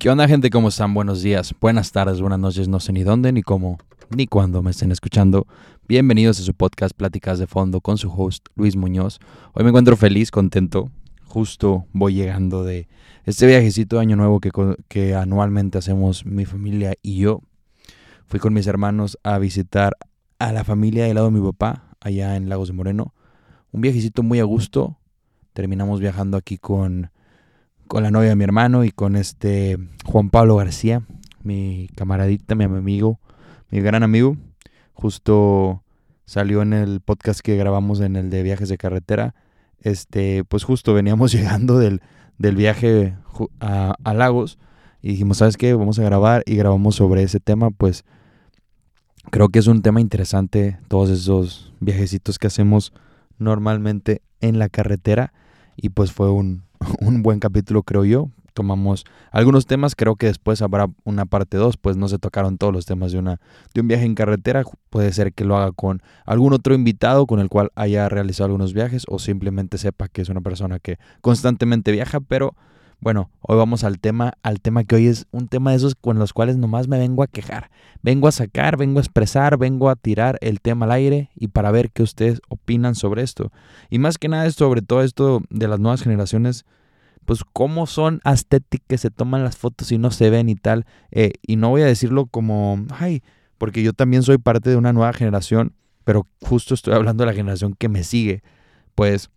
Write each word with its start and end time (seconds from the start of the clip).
¿Qué 0.00 0.08
onda 0.08 0.26
gente? 0.26 0.48
¿Cómo 0.48 0.68
están? 0.68 0.94
Buenos 0.94 1.20
días, 1.20 1.54
buenas 1.60 1.92
tardes, 1.92 2.22
buenas 2.22 2.38
noches, 2.38 2.68
no 2.68 2.80
sé 2.80 2.90
ni 2.90 3.02
dónde, 3.02 3.32
ni 3.32 3.42
cómo, 3.42 3.76
ni 4.08 4.26
cuándo 4.26 4.62
me 4.62 4.70
estén 4.70 4.92
escuchando. 4.92 5.46
Bienvenidos 5.86 6.40
a 6.40 6.42
su 6.42 6.54
podcast 6.54 6.96
Pláticas 6.96 7.38
de 7.38 7.46
Fondo 7.46 7.82
con 7.82 7.98
su 7.98 8.10
host 8.10 8.46
Luis 8.56 8.76
Muñoz. 8.76 9.18
Hoy 9.52 9.62
me 9.62 9.68
encuentro 9.68 9.98
feliz, 9.98 10.30
contento. 10.30 10.90
Justo 11.26 11.84
voy 11.92 12.14
llegando 12.14 12.64
de 12.64 12.88
este 13.26 13.46
viajecito 13.46 13.96
de 13.96 14.00
Año 14.00 14.16
Nuevo 14.16 14.40
que, 14.40 14.50
que 14.88 15.14
anualmente 15.14 15.76
hacemos 15.76 16.24
mi 16.24 16.46
familia 16.46 16.94
y 17.02 17.18
yo. 17.18 17.42
Fui 18.24 18.40
con 18.40 18.54
mis 18.54 18.66
hermanos 18.66 19.18
a 19.22 19.36
visitar 19.36 19.98
a 20.38 20.50
la 20.52 20.64
familia 20.64 21.04
del 21.04 21.16
lado 21.16 21.26
de 21.30 21.38
mi 21.38 21.46
papá, 21.46 21.94
allá 22.00 22.36
en 22.36 22.48
Lagos 22.48 22.68
de 22.68 22.72
Moreno. 22.72 23.12
Un 23.70 23.82
viajecito 23.82 24.22
muy 24.22 24.40
a 24.40 24.44
gusto. 24.44 24.96
Terminamos 25.52 26.00
viajando 26.00 26.38
aquí 26.38 26.56
con 26.56 27.10
con 27.90 28.04
la 28.04 28.12
novia 28.12 28.28
de 28.28 28.36
mi 28.36 28.44
hermano 28.44 28.84
y 28.84 28.92
con 28.92 29.16
este 29.16 29.76
Juan 30.04 30.30
Pablo 30.30 30.54
García, 30.54 31.02
mi 31.42 31.88
camaradita, 31.96 32.54
mi 32.54 32.62
amigo, 32.62 33.18
mi 33.68 33.80
gran 33.80 34.04
amigo. 34.04 34.36
Justo 34.92 35.82
salió 36.24 36.62
en 36.62 36.72
el 36.72 37.00
podcast 37.00 37.40
que 37.40 37.56
grabamos 37.56 37.98
en 38.00 38.14
el 38.14 38.30
de 38.30 38.44
viajes 38.44 38.68
de 38.68 38.78
carretera. 38.78 39.34
Este, 39.80 40.44
pues 40.44 40.62
justo 40.62 40.94
veníamos 40.94 41.32
llegando 41.34 41.80
del, 41.80 42.00
del 42.38 42.54
viaje 42.54 43.16
a, 43.58 43.96
a, 44.04 44.14
Lagos 44.14 44.60
y 45.02 45.08
dijimos, 45.08 45.38
¿sabes 45.38 45.56
qué? 45.56 45.74
Vamos 45.74 45.98
a 45.98 46.04
grabar 46.04 46.44
y 46.46 46.54
grabamos 46.54 46.94
sobre 46.94 47.24
ese 47.24 47.40
tema. 47.40 47.72
Pues 47.72 48.04
creo 49.32 49.48
que 49.48 49.58
es 49.58 49.66
un 49.66 49.82
tema 49.82 50.00
interesante, 50.00 50.78
todos 50.86 51.10
esos 51.10 51.74
viajecitos 51.80 52.38
que 52.38 52.46
hacemos 52.46 52.92
normalmente 53.38 54.22
en 54.40 54.60
la 54.60 54.68
carretera. 54.68 55.32
Y 55.74 55.88
pues 55.88 56.12
fue 56.12 56.30
un, 56.30 56.69
un 57.00 57.22
buen 57.22 57.40
capítulo, 57.40 57.82
creo 57.82 58.04
yo. 58.04 58.30
Tomamos 58.52 59.04
algunos 59.30 59.66
temas, 59.66 59.94
creo 59.94 60.16
que 60.16 60.26
después 60.26 60.60
habrá 60.60 60.88
una 61.04 61.24
parte 61.24 61.56
2, 61.56 61.76
pues 61.76 61.96
no 61.96 62.08
se 62.08 62.18
tocaron 62.18 62.58
todos 62.58 62.72
los 62.72 62.84
temas 62.84 63.12
de, 63.12 63.18
una, 63.18 63.40
de 63.72 63.80
un 63.80 63.88
viaje 63.88 64.04
en 64.04 64.14
carretera. 64.14 64.64
Puede 64.90 65.12
ser 65.12 65.32
que 65.32 65.44
lo 65.44 65.56
haga 65.56 65.70
con 65.72 66.02
algún 66.26 66.52
otro 66.52 66.74
invitado 66.74 67.26
con 67.26 67.38
el 67.38 67.48
cual 67.48 67.70
haya 67.76 68.08
realizado 68.08 68.46
algunos 68.46 68.74
viajes 68.74 69.04
o 69.08 69.18
simplemente 69.18 69.78
sepa 69.78 70.08
que 70.08 70.22
es 70.22 70.28
una 70.28 70.40
persona 70.40 70.80
que 70.80 70.98
constantemente 71.20 71.92
viaja, 71.92 72.20
pero 72.20 72.54
bueno, 73.02 73.30
hoy 73.40 73.56
vamos 73.56 73.82
al 73.82 73.98
tema, 73.98 74.34
al 74.42 74.60
tema 74.60 74.84
que 74.84 74.94
hoy 74.94 75.06
es 75.06 75.26
un 75.30 75.48
tema 75.48 75.70
de 75.70 75.78
esos 75.78 75.94
con 75.94 76.18
los 76.18 76.34
cuales 76.34 76.58
nomás 76.58 76.86
me 76.86 76.98
vengo 76.98 77.22
a 77.22 77.28
quejar. 77.28 77.70
Vengo 78.02 78.28
a 78.28 78.32
sacar, 78.32 78.76
vengo 78.76 78.98
a 78.98 79.02
expresar, 79.02 79.56
vengo 79.56 79.88
a 79.88 79.96
tirar 79.96 80.36
el 80.42 80.60
tema 80.60 80.84
al 80.84 80.92
aire 80.92 81.30
y 81.34 81.48
para 81.48 81.70
ver 81.70 81.92
qué 81.92 82.02
ustedes 82.02 82.42
opinan 82.48 82.94
sobre 82.94 83.22
esto. 83.22 83.52
Y 83.88 83.98
más 83.98 84.18
que 84.18 84.28
nada 84.28 84.50
sobre 84.50 84.82
todo 84.82 85.02
esto 85.02 85.40
de 85.48 85.66
las 85.66 85.80
nuevas 85.80 86.02
generaciones, 86.02 86.66
pues 87.30 87.44
cómo 87.52 87.86
son 87.86 88.20
que 88.88 88.98
se 88.98 89.08
toman 89.08 89.44
las 89.44 89.56
fotos 89.56 89.92
y 89.92 89.98
no 89.98 90.10
se 90.10 90.30
ven 90.30 90.48
y 90.48 90.56
tal. 90.56 90.84
Eh, 91.12 91.34
y 91.46 91.54
no 91.54 91.68
voy 91.68 91.82
a 91.82 91.86
decirlo 91.86 92.26
como, 92.26 92.84
ay, 92.90 93.22
porque 93.56 93.84
yo 93.84 93.92
también 93.92 94.24
soy 94.24 94.38
parte 94.38 94.68
de 94.68 94.74
una 94.74 94.92
nueva 94.92 95.12
generación, 95.12 95.72
pero 96.02 96.26
justo 96.42 96.74
estoy 96.74 96.92
hablando 96.92 97.22
de 97.22 97.30
la 97.30 97.36
generación 97.36 97.76
que 97.78 97.88
me 97.88 98.02
sigue. 98.02 98.42
Pues 98.96 99.30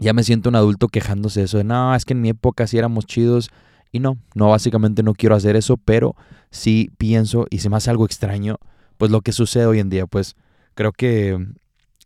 ya 0.00 0.12
me 0.14 0.24
siento 0.24 0.48
un 0.48 0.56
adulto 0.56 0.88
quejándose 0.88 1.38
de 1.38 1.46
eso, 1.46 1.58
de 1.58 1.62
no, 1.62 1.94
es 1.94 2.04
que 2.04 2.14
en 2.14 2.22
mi 2.22 2.30
época 2.30 2.66
sí 2.66 2.76
éramos 2.76 3.06
chidos. 3.06 3.50
Y 3.92 4.00
no, 4.00 4.18
no, 4.34 4.48
básicamente 4.48 5.04
no 5.04 5.14
quiero 5.14 5.36
hacer 5.36 5.54
eso, 5.54 5.76
pero 5.76 6.16
sí 6.50 6.90
pienso 6.98 7.46
y 7.50 7.60
se 7.60 7.70
me 7.70 7.76
hace 7.76 7.90
algo 7.90 8.04
extraño, 8.04 8.56
pues 8.98 9.12
lo 9.12 9.20
que 9.20 9.30
sucede 9.30 9.66
hoy 9.66 9.78
en 9.78 9.90
día, 9.90 10.08
pues 10.08 10.34
creo 10.74 10.90
que 10.90 11.38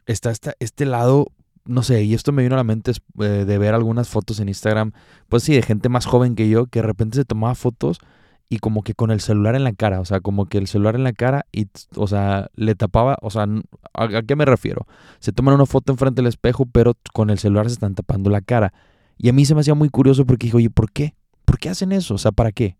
está, 0.04 0.34
este 0.58 0.84
lado, 0.84 1.28
no 1.66 1.82
sé, 1.82 2.02
y 2.04 2.14
esto 2.14 2.32
me 2.32 2.42
vino 2.42 2.54
a 2.54 2.58
la 2.58 2.64
mente 2.64 2.92
eh, 3.20 3.44
de 3.46 3.58
ver 3.58 3.74
algunas 3.74 4.08
fotos 4.08 4.40
en 4.40 4.48
Instagram, 4.48 4.92
pues 5.28 5.42
sí, 5.42 5.54
de 5.54 5.62
gente 5.62 5.88
más 5.88 6.06
joven 6.06 6.34
que 6.34 6.48
yo, 6.48 6.66
que 6.66 6.80
de 6.80 6.86
repente 6.86 7.16
se 7.16 7.24
tomaba 7.24 7.54
fotos 7.54 7.98
y 8.48 8.58
como 8.58 8.82
que 8.82 8.94
con 8.94 9.10
el 9.10 9.20
celular 9.20 9.56
en 9.56 9.64
la 9.64 9.72
cara, 9.72 10.00
o 10.00 10.04
sea, 10.04 10.20
como 10.20 10.46
que 10.46 10.58
el 10.58 10.68
celular 10.68 10.94
en 10.94 11.04
la 11.04 11.12
cara 11.12 11.46
y, 11.52 11.68
o 11.96 12.06
sea, 12.06 12.48
le 12.54 12.74
tapaba, 12.74 13.16
o 13.22 13.30
sea, 13.30 13.46
¿a, 13.94 14.22
qué 14.22 14.36
me 14.36 14.44
refiero? 14.44 14.86
Se 15.18 15.32
toman 15.32 15.54
una 15.54 15.66
foto 15.66 15.92
enfrente 15.92 16.22
del 16.22 16.28
espejo, 16.28 16.66
pero 16.66 16.94
con 17.12 17.30
el 17.30 17.38
celular 17.38 17.66
se 17.66 17.74
están 17.74 17.94
tapando 17.94 18.30
la 18.30 18.40
cara. 18.40 18.72
Y 19.18 19.28
a 19.28 19.32
mí 19.32 19.44
se 19.44 19.54
me 19.54 19.62
hacía 19.62 19.74
muy 19.74 19.88
curioso 19.88 20.26
porque 20.26 20.46
dije, 20.46 20.56
oye, 20.56 20.70
¿por 20.70 20.92
qué? 20.92 21.14
¿Por 21.44 21.58
qué 21.58 21.70
hacen 21.70 21.92
eso? 21.92 22.14
O 22.14 22.18
sea, 22.18 22.32
¿para 22.32 22.52
qué? 22.52 22.76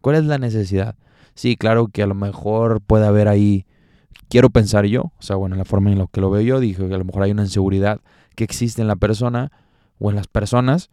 ¿Cuál 0.00 0.16
es 0.16 0.24
la 0.24 0.38
necesidad? 0.38 0.96
Sí, 1.34 1.56
claro 1.56 1.88
que 1.88 2.02
a 2.02 2.06
lo 2.06 2.14
mejor 2.14 2.80
puede 2.80 3.06
haber 3.06 3.28
ahí, 3.28 3.66
quiero 4.28 4.50
pensar 4.50 4.86
yo, 4.86 5.12
o 5.18 5.22
sea, 5.22 5.36
bueno, 5.36 5.56
la 5.56 5.64
forma 5.64 5.90
en 5.90 5.98
la 5.98 6.06
que 6.06 6.20
lo 6.20 6.30
veo 6.30 6.40
yo, 6.40 6.60
dije 6.60 6.88
que 6.88 6.94
a 6.94 6.98
lo 6.98 7.04
mejor 7.04 7.24
hay 7.24 7.32
una 7.32 7.42
inseguridad 7.42 8.00
que 8.40 8.44
existe 8.44 8.82
en 8.82 8.88
la 8.88 8.96
persona 8.96 9.52
o 9.98 10.10
en 10.10 10.16
las 10.16 10.26
personas 10.26 10.90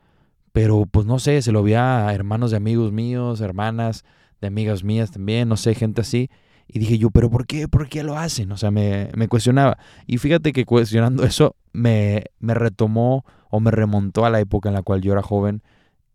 pero 0.58 0.88
pues 0.90 1.06
no 1.06 1.20
sé, 1.20 1.44
se 1.44 1.52
lo 1.52 1.62
vi 1.62 1.76
a 1.76 2.12
hermanos 2.12 2.50
de 2.50 2.58
amigos 2.58 2.92
míos, 2.92 3.42
hermanas 3.42 4.04
de 4.42 4.48
amigas 4.48 4.84
mías 4.84 5.12
también, 5.12 5.48
no 5.50 5.56
sé, 5.56 5.76
gente 5.76 6.02
así. 6.02 6.32
Y 6.68 6.80
dije 6.80 6.98
yo, 6.98 7.12
pero 7.12 7.30
¿por 7.30 7.46
qué? 7.46 7.68
¿Por 7.68 7.88
qué 7.88 8.02
lo 8.02 8.18
hacen? 8.18 8.52
O 8.52 8.58
sea, 8.58 8.72
me, 8.72 9.12
me 9.16 9.28
cuestionaba. 9.28 9.78
Y 10.08 10.18
fíjate 10.18 10.54
que 10.54 10.66
cuestionando 10.66 11.24
eso 11.24 11.56
me, 11.74 12.24
me, 12.40 12.56
retomó 12.56 13.24
o 13.52 13.60
me 13.60 13.70
remontó 13.70 14.26
a 14.26 14.32
la 14.32 14.40
época 14.40 14.70
en 14.70 14.74
la 14.74 14.82
cual 14.82 15.02
yo 15.02 15.14
era 15.14 15.22
joven, 15.22 15.62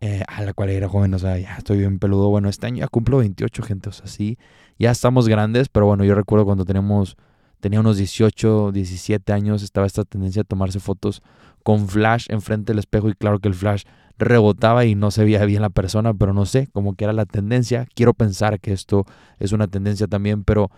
eh, 0.01 0.25
a 0.27 0.43
la 0.43 0.53
cual 0.55 0.71
era 0.71 0.89
joven, 0.89 1.15
o 1.15 1.21
sea, 1.21 1.39
ya 1.39 1.55
estoy 1.59 1.79
bien 1.79 2.01
peludo. 2.01 2.29
Bueno, 2.29 2.49
este 2.49 2.67
año 2.67 2.79
ya 2.79 2.89
cumplo 2.89 3.19
28, 3.19 3.63
gente, 3.63 3.91
o 3.91 3.93
sea, 3.93 4.09
sí, 4.09 4.39
ya 4.77 4.91
estamos 4.91 5.29
grandes, 5.29 5.69
pero 5.69 5.87
bueno, 5.87 6.03
yo 6.03 6.17
recuerdo 6.17 6.45
cuando 6.47 6.65
teníamos, 6.65 7.17
tenía 7.63 7.79
unos 7.79 7.97
18, 7.97 8.73
17 8.73 9.33
años, 9.33 9.63
estaba 9.63 9.87
esta 9.87 10.03
tendencia 10.03 10.43
a 10.43 10.45
tomarse 10.45 10.81
fotos 10.81 11.23
con 11.63 11.89
flash 11.89 12.27
enfrente 12.29 12.73
del 12.73 12.81
espejo 12.81 13.09
y 13.09 13.15
claro 13.15 13.39
que 13.39 13.47
el 13.47 13.55
flash 13.55 13.85
rebotaba 14.19 14.85
y 14.85 14.97
no 14.97 15.13
se 15.13 15.23
veía 15.23 15.45
bien 15.45 15.63
la 15.63 15.71
persona, 15.71 16.13
pero 16.13 16.35
no 16.35 16.45
sé, 16.45 16.67
como 16.73 16.97
que 16.97 17.05
era 17.05 17.13
la 17.13 17.25
tendencia. 17.25 17.87
Quiero 17.95 18.15
pensar 18.15 18.59
que 18.59 18.73
esto 18.73 19.07
es 19.39 19.53
una 19.53 19.69
tendencia 19.69 20.09
también, 20.09 20.43
pero 20.43 20.73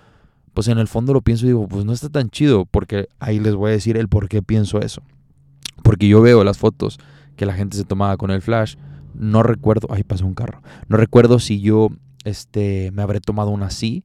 pues 0.53 0.69
en 0.69 0.77
el 0.77 0.87
fondo 0.87 1.15
lo 1.15 1.23
pienso 1.23 1.47
y 1.47 1.49
digo, 1.49 1.67
pues 1.67 1.87
no 1.87 1.95
está 1.95 2.11
tan 2.11 2.29
chido, 2.29 2.67
porque 2.67 3.09
ahí 3.19 3.41
les 3.41 3.55
voy 3.55 3.71
a 3.71 3.73
decir 3.73 3.97
el 3.97 4.09
por 4.09 4.29
qué 4.29 4.43
pienso 4.43 4.79
eso. 4.81 5.03
Porque 5.83 6.07
yo 6.07 6.21
veo 6.21 6.45
las 6.45 6.59
fotos 6.59 6.99
que 7.35 7.47
la 7.47 7.55
gente 7.55 7.79
se 7.79 7.85
tomaba 7.85 8.19
con 8.19 8.31
el 8.31 8.43
flash, 8.43 8.77
no 9.15 9.43
recuerdo, 9.43 9.89
ahí 9.91 10.03
pasó 10.03 10.27
un 10.27 10.35
carro, 10.35 10.61
no 10.89 10.99
recuerdo 10.99 11.39
si 11.39 11.63
yo 11.63 11.89
este, 12.25 12.91
me 12.93 13.01
habré 13.01 13.21
tomado 13.21 13.49
una 13.49 13.67
así, 13.67 14.05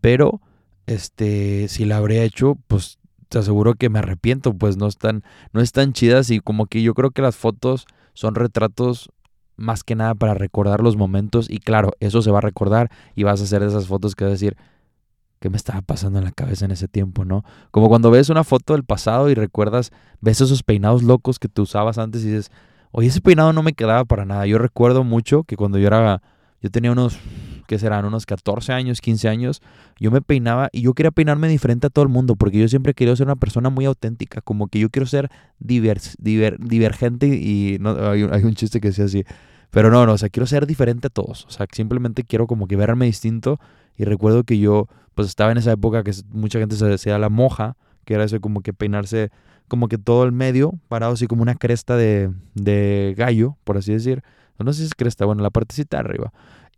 pero 0.00 0.40
este, 0.86 1.68
si 1.68 1.84
la 1.84 1.98
habré 1.98 2.24
hecho, 2.24 2.56
pues 2.68 2.98
te 3.28 3.38
aseguro 3.38 3.74
que 3.74 3.88
me 3.88 4.00
arrepiento, 4.00 4.52
pues 4.54 4.76
no 4.76 4.86
están, 4.86 5.22
no 5.52 5.60
están 5.60 5.92
chidas 5.92 6.30
y 6.30 6.40
como 6.40 6.66
que 6.66 6.82
yo 6.82 6.94
creo 6.94 7.10
que 7.10 7.22
las 7.22 7.36
fotos 7.36 7.86
son 8.12 8.34
retratos 8.34 9.10
más 9.56 9.84
que 9.84 9.94
nada 9.94 10.14
para 10.14 10.34
recordar 10.34 10.80
los 10.82 10.96
momentos 10.96 11.48
y 11.48 11.58
claro, 11.58 11.92
eso 12.00 12.20
se 12.20 12.30
va 12.30 12.38
a 12.38 12.42
recordar 12.42 12.90
y 13.14 13.22
vas 13.22 13.40
a 13.40 13.44
hacer 13.44 13.62
esas 13.62 13.86
fotos 13.86 14.14
que 14.14 14.24
vas 14.24 14.30
a 14.30 14.32
decir, 14.32 14.56
¿qué 15.40 15.50
me 15.50 15.56
estaba 15.56 15.82
pasando 15.82 16.18
en 16.18 16.24
la 16.24 16.32
cabeza 16.32 16.64
en 16.64 16.70
ese 16.70 16.88
tiempo, 16.88 17.24
no? 17.24 17.44
Como 17.70 17.88
cuando 17.88 18.10
ves 18.10 18.28
una 18.28 18.44
foto 18.44 18.74
del 18.74 18.84
pasado 18.84 19.30
y 19.30 19.34
recuerdas, 19.34 19.92
ves 20.20 20.40
esos 20.40 20.62
peinados 20.62 21.02
locos 21.02 21.38
que 21.38 21.48
tú 21.48 21.62
usabas 21.62 21.98
antes 21.98 22.22
y 22.22 22.28
dices, 22.28 22.50
oye, 22.92 23.08
ese 23.08 23.20
peinado 23.20 23.52
no 23.52 23.62
me 23.62 23.72
quedaba 23.72 24.04
para 24.04 24.24
nada. 24.24 24.46
Yo 24.46 24.58
recuerdo 24.58 25.04
mucho 25.04 25.44
que 25.44 25.56
cuando 25.56 25.78
yo 25.78 25.86
era, 25.88 26.22
yo 26.60 26.70
tenía 26.70 26.92
unos 26.92 27.18
que 27.72 27.78
serán 27.78 28.04
unos 28.04 28.26
14 28.26 28.70
años, 28.74 29.00
15 29.00 29.30
años, 29.30 29.62
yo 29.98 30.10
me 30.10 30.20
peinaba 30.20 30.68
y 30.72 30.82
yo 30.82 30.92
quería 30.92 31.10
peinarme 31.10 31.48
diferente 31.48 31.86
a 31.86 31.90
todo 31.90 32.02
el 32.02 32.10
mundo 32.10 32.36
porque 32.36 32.58
yo 32.58 32.68
siempre 32.68 32.92
quería 32.92 33.16
ser 33.16 33.26
una 33.26 33.36
persona 33.36 33.70
muy 33.70 33.86
auténtica, 33.86 34.42
como 34.42 34.68
que 34.68 34.78
yo 34.78 34.90
quiero 34.90 35.06
ser 35.06 35.30
divers, 35.58 36.18
divergente 36.20 37.28
y 37.28 37.78
no, 37.80 37.96
hay, 38.10 38.24
un 38.24 38.54
chiste 38.54 38.78
que 38.78 38.88
decía 38.88 39.06
así, 39.06 39.24
pero 39.70 39.90
no, 39.90 40.04
no, 40.04 40.12
o 40.12 40.18
sea, 40.18 40.28
quiero 40.28 40.46
ser 40.46 40.66
diferente 40.66 41.06
a 41.06 41.10
todos, 41.10 41.46
o 41.46 41.50
sea, 41.50 41.66
simplemente 41.72 42.24
quiero 42.24 42.46
como 42.46 42.68
que 42.68 42.76
verme 42.76 43.06
distinto 43.06 43.58
y 43.96 44.04
recuerdo 44.04 44.44
que 44.44 44.58
yo 44.58 44.86
pues 45.14 45.28
estaba 45.28 45.50
en 45.50 45.56
esa 45.56 45.72
época 45.72 46.04
que 46.04 46.12
mucha 46.28 46.58
gente 46.58 46.76
se 46.76 46.84
decía 46.84 47.18
la 47.18 47.30
moja, 47.30 47.78
que 48.04 48.12
era 48.12 48.24
eso 48.24 48.38
como 48.42 48.60
que 48.60 48.74
peinarse 48.74 49.30
como 49.66 49.88
que 49.88 49.96
todo 49.96 50.24
el 50.24 50.32
medio, 50.32 50.74
parado 50.88 51.14
así 51.14 51.26
como 51.26 51.40
una 51.40 51.54
cresta 51.54 51.96
de, 51.96 52.30
de 52.52 53.14
gallo, 53.16 53.56
por 53.64 53.78
así 53.78 53.94
decir. 53.94 54.22
No 54.58 54.70
sé 54.74 54.80
si 54.80 54.84
es 54.88 54.94
cresta, 54.94 55.24
bueno, 55.24 55.42
la 55.42 55.48
partecita 55.48 55.98
arriba. 55.98 56.32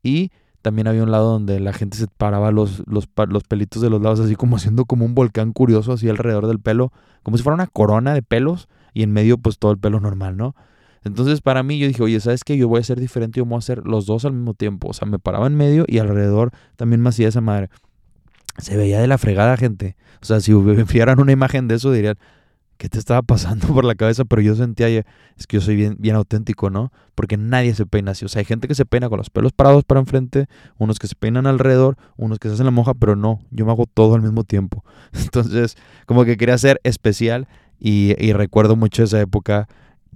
Y 0.04 0.30
también 0.64 0.88
había 0.88 1.02
un 1.02 1.10
lado 1.10 1.30
donde 1.30 1.60
la 1.60 1.74
gente 1.74 1.98
se 1.98 2.06
paraba 2.06 2.50
los, 2.50 2.82
los, 2.86 3.06
los, 3.28 3.44
pelitos 3.44 3.82
de 3.82 3.90
los 3.90 4.00
lados, 4.00 4.18
así 4.20 4.34
como 4.34 4.56
haciendo 4.56 4.86
como 4.86 5.04
un 5.04 5.14
volcán 5.14 5.52
curioso, 5.52 5.92
así 5.92 6.08
alrededor 6.08 6.46
del 6.46 6.58
pelo, 6.58 6.90
como 7.22 7.36
si 7.36 7.42
fuera 7.42 7.52
una 7.54 7.66
corona 7.66 8.14
de 8.14 8.22
pelos, 8.22 8.66
y 8.94 9.02
en 9.02 9.12
medio, 9.12 9.36
pues 9.36 9.58
todo 9.58 9.72
el 9.72 9.78
pelo 9.78 10.00
normal, 10.00 10.38
¿no? 10.38 10.56
Entonces, 11.04 11.42
para 11.42 11.62
mí, 11.62 11.78
yo 11.78 11.86
dije, 11.86 12.02
oye, 12.02 12.18
¿sabes 12.18 12.44
qué? 12.44 12.56
Yo 12.56 12.66
voy 12.66 12.80
a 12.80 12.82
ser 12.82 12.98
diferente, 12.98 13.40
yo 13.40 13.44
voy 13.44 13.56
a 13.56 13.58
hacer 13.58 13.86
los 13.86 14.06
dos 14.06 14.24
al 14.24 14.32
mismo 14.32 14.54
tiempo. 14.54 14.88
O 14.88 14.94
sea, 14.94 15.06
me 15.06 15.18
paraba 15.18 15.46
en 15.46 15.54
medio 15.54 15.84
y 15.86 15.98
alrededor 15.98 16.50
también 16.76 17.02
me 17.02 17.10
hacía 17.10 17.28
esa 17.28 17.42
madre. 17.42 17.68
Se 18.56 18.74
veía 18.78 18.98
de 19.00 19.06
la 19.06 19.18
fregada, 19.18 19.58
gente. 19.58 19.96
O 20.22 20.24
sea, 20.24 20.40
si 20.40 20.54
vieran 20.92 21.20
una 21.20 21.32
imagen 21.32 21.68
de 21.68 21.74
eso, 21.74 21.92
dirían, 21.92 22.16
qué 22.76 22.88
te 22.88 22.98
estaba 22.98 23.22
pasando 23.22 23.66
por 23.74 23.84
la 23.84 23.94
cabeza, 23.94 24.24
pero 24.24 24.42
yo 24.42 24.54
sentía, 24.54 24.88
es 24.88 25.46
que 25.46 25.56
yo 25.56 25.60
soy 25.60 25.76
bien, 25.76 25.96
bien 25.98 26.16
auténtico, 26.16 26.70
¿no? 26.70 26.92
Porque 27.14 27.36
nadie 27.36 27.74
se 27.74 27.86
peina 27.86 28.12
así. 28.12 28.24
O 28.24 28.28
sea, 28.28 28.40
hay 28.40 28.44
gente 28.44 28.68
que 28.68 28.74
se 28.74 28.84
peina 28.84 29.08
con 29.08 29.18
los 29.18 29.30
pelos 29.30 29.52
parados 29.52 29.84
para 29.84 30.00
enfrente, 30.00 30.46
unos 30.78 30.98
que 30.98 31.06
se 31.06 31.14
peinan 31.14 31.46
alrededor, 31.46 31.96
unos 32.16 32.38
que 32.38 32.48
se 32.48 32.54
hacen 32.54 32.66
la 32.66 32.72
moja, 32.72 32.94
pero 32.94 33.16
no, 33.16 33.40
yo 33.50 33.64
me 33.64 33.72
hago 33.72 33.86
todo 33.86 34.14
al 34.14 34.22
mismo 34.22 34.44
tiempo. 34.44 34.84
Entonces, 35.12 35.76
como 36.06 36.24
que 36.24 36.36
quería 36.36 36.58
ser 36.58 36.80
especial 36.84 37.48
y, 37.78 38.14
y 38.18 38.32
recuerdo 38.32 38.76
mucho 38.76 39.02
esa 39.02 39.20
época 39.20 39.68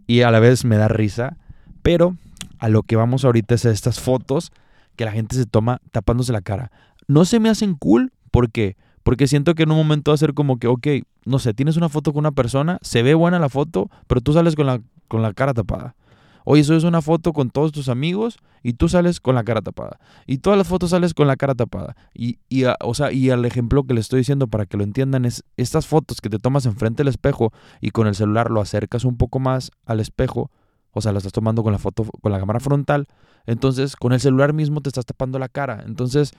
y 0.06 0.22
a 0.22 0.31
la 0.31 0.40
vez 0.40 0.64
me 0.64 0.76
da 0.76 0.88
risa, 0.88 1.37
pero 1.82 2.16
a 2.58 2.69
lo 2.69 2.82
que 2.82 2.96
vamos 2.96 3.25
ahorita 3.25 3.54
es 3.54 3.66
a 3.66 3.70
estas 3.70 4.00
fotos 4.00 4.52
que 4.96 5.04
la 5.04 5.12
gente 5.12 5.37
se 5.37 5.46
toma 5.46 5.81
tapándose 5.93 6.32
la 6.32 6.40
cara. 6.40 6.72
No 7.06 7.25
se 7.25 7.40
me 7.40 7.49
hacen 7.49 7.75
cool, 7.75 8.12
¿por 8.31 8.50
qué? 8.50 8.76
Porque 9.08 9.26
siento 9.26 9.55
que 9.55 9.62
en 9.62 9.70
un 9.70 9.78
momento 9.78 10.10
va 10.10 10.16
a 10.16 10.19
ser 10.19 10.34
como 10.34 10.58
que, 10.58 10.66
ok, 10.66 10.87
no 11.25 11.38
sé, 11.38 11.55
tienes 11.55 11.78
una 11.78 11.88
foto 11.88 12.12
con 12.12 12.20
una 12.20 12.32
persona, 12.32 12.76
se 12.82 13.02
ve 13.02 13.14
buena 13.14 13.38
la 13.38 13.49
foto, 13.49 13.88
pero 14.06 14.20
tú 14.20 14.34
sales 14.34 14.55
con 14.55 14.66
la, 14.66 14.82
con 15.08 15.22
la 15.22 15.32
cara 15.32 15.55
tapada. 15.55 15.96
Oye, 16.44 16.60
eso 16.60 16.76
es 16.76 16.84
una 16.84 17.00
foto 17.00 17.32
con 17.32 17.49
todos 17.49 17.72
tus 17.72 17.88
amigos 17.88 18.37
y 18.62 18.75
tú 18.75 18.87
sales 18.90 19.19
con 19.19 19.34
la 19.34 19.44
cara 19.44 19.62
tapada. 19.62 19.99
Y 20.26 20.38
todas 20.38 20.58
las 20.58 20.69
fotos 20.69 20.90
sales 20.90 21.14
con 21.14 21.26
la 21.26 21.37
cara 21.37 21.55
tapada. 21.55 21.96
Y, 22.12 22.38
y 22.50 22.64
o 22.66 22.93
sea, 22.93 23.10
y 23.10 23.31
el 23.31 23.46
ejemplo 23.46 23.84
que 23.84 23.94
le 23.94 24.00
estoy 24.00 24.19
diciendo 24.19 24.46
para 24.46 24.66
que 24.66 24.76
lo 24.76 24.84
entiendan 24.84 25.25
es 25.25 25.43
estas 25.56 25.87
fotos 25.87 26.20
que 26.20 26.28
te 26.28 26.38
tomas 26.38 26.66
enfrente 26.66 26.99
del 26.99 27.08
espejo 27.08 27.50
y 27.81 27.93
con 27.93 28.08
el 28.08 28.14
celular 28.14 28.50
lo 28.50 28.61
acercas 28.61 29.06
un 29.06 29.16
poco 29.16 29.38
más 29.38 29.70
al 29.87 30.00
espejo. 30.00 30.50
O 30.93 31.00
sea, 31.00 31.12
lo 31.12 31.19
estás 31.19 31.32
tomando 31.32 31.62
con 31.62 31.72
la 31.72 31.78
foto, 31.78 32.04
con 32.04 32.31
la 32.31 32.38
cámara 32.38 32.61
frontal. 32.61 33.06
Entonces, 33.46 33.96
con 33.96 34.12
el 34.12 34.20
celular 34.20 34.52
mismo 34.52 34.82
te 34.82 34.90
estás 34.90 35.06
tapando 35.06 35.38
la 35.38 35.49
cara. 35.49 35.82
Entonces, 35.87 36.32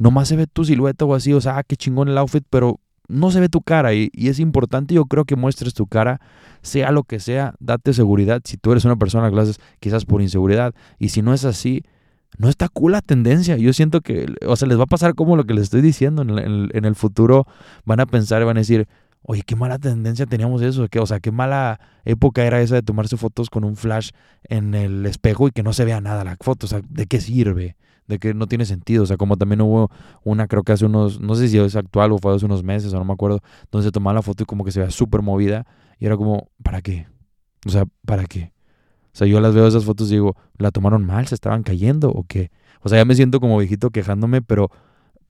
nomás 0.00 0.28
se 0.28 0.36
ve 0.36 0.46
tu 0.48 0.64
silueta 0.64 1.04
o 1.04 1.14
así. 1.14 1.32
O 1.32 1.40
sea, 1.40 1.58
ah, 1.58 1.62
qué 1.62 1.76
chingón 1.76 2.08
el 2.08 2.18
outfit, 2.18 2.44
pero 2.50 2.80
no 3.06 3.30
se 3.30 3.38
ve 3.38 3.48
tu 3.48 3.60
cara 3.60 3.92
y, 3.92 4.10
es 4.14 4.38
importante 4.40 4.94
yo 4.94 5.04
creo 5.06 5.24
que 5.24 5.36
muestres 5.36 5.74
tu 5.74 5.86
cara, 5.86 6.20
sea 6.62 6.90
lo 6.90 7.04
que 7.04 7.20
sea, 7.20 7.54
date 7.60 7.92
seguridad. 7.92 8.40
Si 8.44 8.56
tú 8.56 8.72
eres 8.72 8.84
una 8.84 8.96
persona 8.96 9.28
que 9.28 9.36
lo 9.36 9.42
haces 9.42 9.60
quizás 9.78 10.04
por 10.04 10.22
inseguridad 10.22 10.74
y 10.98 11.10
si 11.10 11.22
no 11.22 11.34
es 11.34 11.44
así, 11.44 11.82
no 12.38 12.48
está 12.48 12.68
cool 12.68 12.92
la 12.92 13.02
tendencia. 13.02 13.56
Yo 13.56 13.72
siento 13.72 14.00
que, 14.00 14.32
o 14.46 14.56
sea, 14.56 14.66
les 14.68 14.78
va 14.78 14.84
a 14.84 14.86
pasar 14.86 15.14
como 15.14 15.36
lo 15.36 15.44
que 15.44 15.54
les 15.54 15.64
estoy 15.64 15.82
diciendo. 15.82 16.22
En 16.22 16.30
el, 16.30 16.70
en 16.72 16.84
el 16.84 16.94
futuro 16.94 17.46
van 17.84 18.00
a 18.00 18.06
pensar 18.06 18.40
y 18.40 18.44
van 18.44 18.56
a 18.56 18.60
decir, 18.60 18.88
oye, 19.22 19.42
qué 19.42 19.56
mala 19.56 19.78
tendencia 19.78 20.24
teníamos 20.26 20.62
eso. 20.62 20.86
o 20.98 21.06
sea, 21.06 21.20
qué 21.20 21.32
mala 21.32 21.80
época 22.04 22.44
era 22.44 22.62
esa 22.62 22.76
de 22.76 22.82
tomarse 22.82 23.16
fotos 23.16 23.50
con 23.50 23.64
un 23.64 23.76
flash 23.76 24.10
en 24.44 24.74
el 24.74 25.04
espejo 25.04 25.48
y 25.48 25.50
que 25.50 25.62
no 25.62 25.72
se 25.72 25.84
vea 25.84 26.00
nada 26.00 26.24
la 26.24 26.36
foto. 26.40 26.66
O 26.66 26.68
sea, 26.68 26.80
¿de 26.88 27.06
qué 27.06 27.20
sirve? 27.20 27.76
De 28.10 28.18
que 28.18 28.34
no 28.34 28.46
tiene 28.46 28.66
sentido. 28.66 29.04
O 29.04 29.06
sea, 29.06 29.16
como 29.16 29.36
también 29.36 29.62
hubo 29.62 29.90
una, 30.22 30.46
creo 30.46 30.62
que 30.62 30.72
hace 30.72 30.84
unos, 30.84 31.20
no 31.20 31.34
sé 31.34 31.48
si 31.48 31.58
es 31.58 31.76
actual 31.76 32.12
o 32.12 32.18
fue 32.18 32.34
hace 32.34 32.44
unos 32.44 32.62
meses 32.62 32.92
o 32.92 32.98
no 32.98 33.04
me 33.04 33.14
acuerdo, 33.14 33.40
donde 33.70 33.86
se 33.86 33.92
tomaba 33.92 34.14
la 34.14 34.22
foto 34.22 34.42
y 34.42 34.46
como 34.46 34.64
que 34.64 34.72
se 34.72 34.80
veía 34.80 34.90
súper 34.90 35.22
movida 35.22 35.66
y 35.98 36.06
era 36.06 36.16
como, 36.16 36.50
¿para 36.62 36.82
qué? 36.82 37.06
O 37.66 37.70
sea, 37.70 37.86
¿para 38.04 38.24
qué? 38.24 38.52
O 39.12 39.16
sea, 39.16 39.26
yo 39.26 39.40
las 39.40 39.54
veo 39.54 39.66
esas 39.66 39.84
fotos 39.84 40.08
y 40.08 40.14
digo, 40.14 40.36
¿la 40.58 40.70
tomaron 40.70 41.04
mal? 41.04 41.26
¿Se 41.26 41.34
estaban 41.34 41.62
cayendo 41.62 42.10
o 42.10 42.24
qué? 42.24 42.50
O 42.82 42.88
sea, 42.88 42.98
ya 42.98 43.04
me 43.04 43.14
siento 43.14 43.40
como 43.40 43.58
viejito 43.58 43.90
quejándome, 43.90 44.42
pero, 44.42 44.70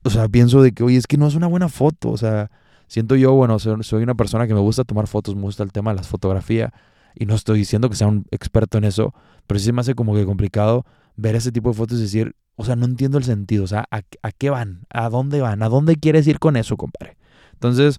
o 0.03 0.09
sea, 0.09 0.27
pienso 0.27 0.61
de 0.61 0.71
que, 0.71 0.83
oye, 0.83 0.97
es 0.97 1.07
que 1.07 1.17
no 1.17 1.27
es 1.27 1.35
una 1.35 1.47
buena 1.47 1.67
foto. 1.69 2.09
O 2.09 2.17
sea, 2.17 2.51
siento 2.87 3.15
yo, 3.15 3.33
bueno, 3.33 3.59
soy 3.59 4.03
una 4.03 4.15
persona 4.15 4.47
que 4.47 4.53
me 4.53 4.59
gusta 4.59 4.83
tomar 4.83 5.07
fotos, 5.07 5.35
me 5.35 5.41
gusta 5.41 5.63
el 5.63 5.71
tema 5.71 5.91
de 5.91 5.97
la 5.97 6.03
fotografía 6.03 6.73
y 7.15 7.25
no 7.25 7.35
estoy 7.35 7.59
diciendo 7.59 7.89
que 7.89 7.95
sea 7.95 8.07
un 8.07 8.25
experto 8.31 8.77
en 8.77 8.85
eso, 8.85 9.13
pero 9.47 9.59
sí 9.59 9.65
se 9.65 9.73
me 9.73 9.81
hace 9.81 9.95
como 9.95 10.15
que 10.15 10.25
complicado 10.25 10.85
ver 11.15 11.35
ese 11.35 11.51
tipo 11.51 11.69
de 11.69 11.75
fotos 11.75 11.99
y 11.99 12.03
decir, 12.03 12.35
o 12.61 12.63
sea, 12.63 12.75
no 12.75 12.85
entiendo 12.85 13.17
el 13.17 13.23
sentido. 13.23 13.63
O 13.63 13.67
sea, 13.67 13.85
¿a, 13.89 14.31
qué 14.31 14.51
van? 14.51 14.85
¿A 14.91 15.09
dónde 15.09 15.41
van? 15.41 15.63
¿A 15.63 15.69
dónde 15.69 15.95
quieres 15.95 16.27
ir 16.27 16.37
con 16.37 16.55
eso, 16.55 16.77
compadre? 16.77 17.17
Entonces, 17.53 17.97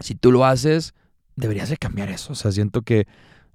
si 0.00 0.14
tú 0.14 0.32
lo 0.32 0.46
haces, 0.46 0.94
deberías 1.36 1.68
de 1.68 1.76
cambiar 1.76 2.08
eso. 2.08 2.32
O 2.32 2.36
sea, 2.36 2.50
siento 2.50 2.80
que 2.80 3.06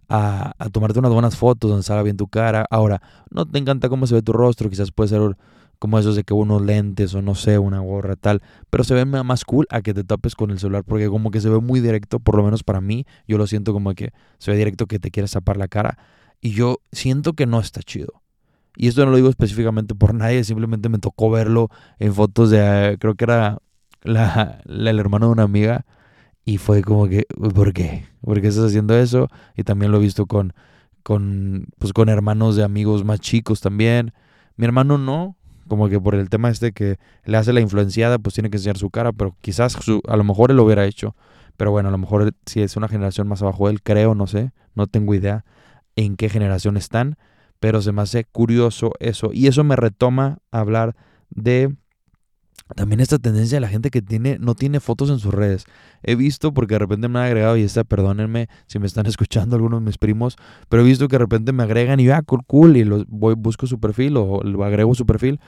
a, 0.10 0.54
tomarte 0.72 1.00
unas 1.00 1.12
buenas 1.12 1.36
fotos 1.36 1.72
donde 1.72 1.84
salga 1.84 2.04
bien 2.04 2.16
tu 2.16 2.28
cara. 2.28 2.68
Ahora, 2.70 3.02
no 3.32 3.48
te 3.48 3.58
encanta 3.58 3.90
cómo 3.90 4.06
se 4.06 4.14
ve 4.14 4.22
tu 4.22 4.34
rostro, 4.34 4.70
quizás 4.70 4.92
puede 4.92 5.10
ser 5.10 5.36
como 5.80 5.98
esos 5.98 6.16
de 6.16 6.24
que 6.24 6.36
unos 6.36 6.62
lentes 6.62 7.16
o 7.16 7.24
no 7.24 7.34
sé, 7.34 7.58
una 7.58 7.80
gorra 7.80 8.16
tal, 8.16 8.44
pero 8.70 8.84
se 8.84 8.94
ve 8.94 9.06
más 9.06 9.46
cool 9.46 9.66
a 9.72 9.82
que 9.82 9.96
te 9.96 10.04
tapes 10.04 10.36
con 10.36 10.52
el 10.52 10.60
celular 10.60 10.84
porque 10.86 11.10
como 11.10 11.32
que 11.32 11.42
se 11.42 11.50
ve 11.50 11.60
muy 11.60 11.82
directo, 11.82 12.20
por 12.20 12.38
lo 12.38 12.44
menos 12.44 12.64
para 12.64 12.80
mí, 12.82 13.06
yo 13.28 13.40
lo 13.40 13.48
siento 13.48 13.74
como 13.74 13.94
que 13.96 14.14
se 14.38 14.52
ve 14.52 14.58
directo 14.58 14.86
que 14.86 15.00
te 15.00 15.10
quieres 15.10 15.32
tapar 15.32 15.58
la 15.58 15.68
cara 15.68 15.98
y 16.40 16.52
yo 16.52 16.78
siento 16.92 17.34
que 17.34 17.48
no 17.48 17.60
está 17.60 17.82
chido. 17.82 18.23
Y 18.76 18.88
esto 18.88 19.06
no 19.06 19.12
lo 19.12 19.18
digo 19.18 19.30
específicamente 19.30 19.94
por 19.96 20.14
nadie, 20.14 20.44
simplemente 20.44 20.90
me 20.90 20.98
tocó 20.98 21.30
verlo 21.30 21.70
en 22.00 22.14
fotos 22.14 22.50
de, 22.50 22.98
creo 23.00 23.16
que 23.16 23.26
era 23.26 23.60
la, 24.02 24.62
el 24.66 25.00
hermano 25.00 25.28
de 25.28 25.32
una 25.32 25.44
amiga. 25.44 25.86
Y 26.46 26.58
fue 26.58 26.82
como 26.82 27.08
que, 27.08 27.26
¿por 27.54 27.72
qué? 27.72 28.06
¿Por 28.22 28.42
qué 28.42 28.48
estás 28.48 28.66
haciendo 28.66 28.98
eso? 28.98 29.30
Y 29.56 29.64
también 29.64 29.92
lo 29.92 29.98
he 30.00 30.02
visto 30.02 30.26
con, 30.26 30.54
con, 31.04 31.68
pues 31.80 31.94
con 31.94 32.10
hermanos 32.10 32.56
de 32.56 32.64
amigos 32.64 33.06
más 33.06 33.20
chicos 33.20 33.62
también. 33.62 34.14
Mi 34.58 34.66
hermano 34.66 34.98
no, 34.98 35.38
como 35.68 35.88
que 35.88 36.00
por 36.00 36.16
el 36.16 36.30
tema 36.30 36.50
este 36.50 36.74
que 36.74 36.98
le 37.26 37.38
hace 37.38 37.54
la 37.54 37.62
influenciada, 37.62 38.20
pues 38.20 38.36
tiene 38.36 38.50
que 38.50 38.58
enseñar 38.58 38.78
su 38.78 38.90
cara, 38.90 39.14
pero 39.14 39.36
quizás 39.42 39.78
a 40.08 40.18
lo 40.18 40.24
mejor 40.24 40.52
él 40.52 40.58
lo 40.58 40.66
hubiera 40.66 40.86
hecho. 40.86 41.16
Pero 41.56 41.72
bueno, 41.72 41.90
a 41.90 41.92
lo 41.92 41.98
mejor 41.98 42.34
si 42.46 42.62
es 42.62 42.76
una 42.76 42.88
generación 42.88 43.28
más 43.28 43.42
abajo 43.42 43.68
de 43.68 43.74
él, 43.74 43.82
creo, 43.82 44.16
no 44.16 44.28
sé, 44.28 44.52
no 44.76 44.88
tengo 44.88 45.14
idea 45.14 45.46
en 45.96 46.18
qué 46.18 46.28
generación 46.28 46.76
están 46.76 47.18
pero 47.64 47.82
se 47.82 47.94
me 47.94 48.02
hace 48.02 48.26
curioso 48.26 48.92
eso. 49.00 49.30
Y 49.32 49.48
eso 49.48 49.64
me 49.64 49.78
retoma 49.78 50.40
a 50.52 50.60
hablar 50.60 50.98
de 51.30 51.74
también 52.76 53.00
esta 53.00 53.20
tendencia 53.20 53.56
de 53.56 53.62
la 53.62 53.70
gente 53.70 53.90
que 53.90 54.02
tiene, 54.02 54.38
no 54.38 54.54
tiene 54.54 54.82
fotos 54.82 55.10
en 55.10 55.18
sus 55.18 55.34
redes. 55.34 55.64
He 56.02 56.16
visto, 56.16 56.54
porque 56.54 56.76
de 56.76 56.80
repente 56.80 57.08
me 57.08 57.20
han 57.20 57.26
agregado, 57.28 57.56
y 57.56 57.62
esta, 57.62 57.86
perdónenme 57.86 58.50
si 58.68 58.80
me 58.80 58.86
están 58.86 59.06
escuchando 59.06 59.56
algunos 59.56 59.80
de 59.80 59.86
mis 59.86 59.98
primos, 59.98 60.36
pero 60.68 60.84
he 60.84 60.86
visto 60.86 61.08
que 61.08 61.16
de 61.16 61.20
repente 61.20 61.54
me 61.54 61.64
agregan 61.64 62.02
y 62.02 62.04
yo, 62.04 62.16
ah, 62.16 62.22
cool, 62.24 62.42
cool, 62.46 62.76
y 62.76 62.84
los 62.84 63.06
voy, 63.08 63.36
busco 63.36 63.66
su 63.66 63.80
perfil 63.80 64.18
o 64.18 64.44
lo 64.44 64.66
agrego 64.66 64.94
su 64.94 65.06
perfil 65.06 65.40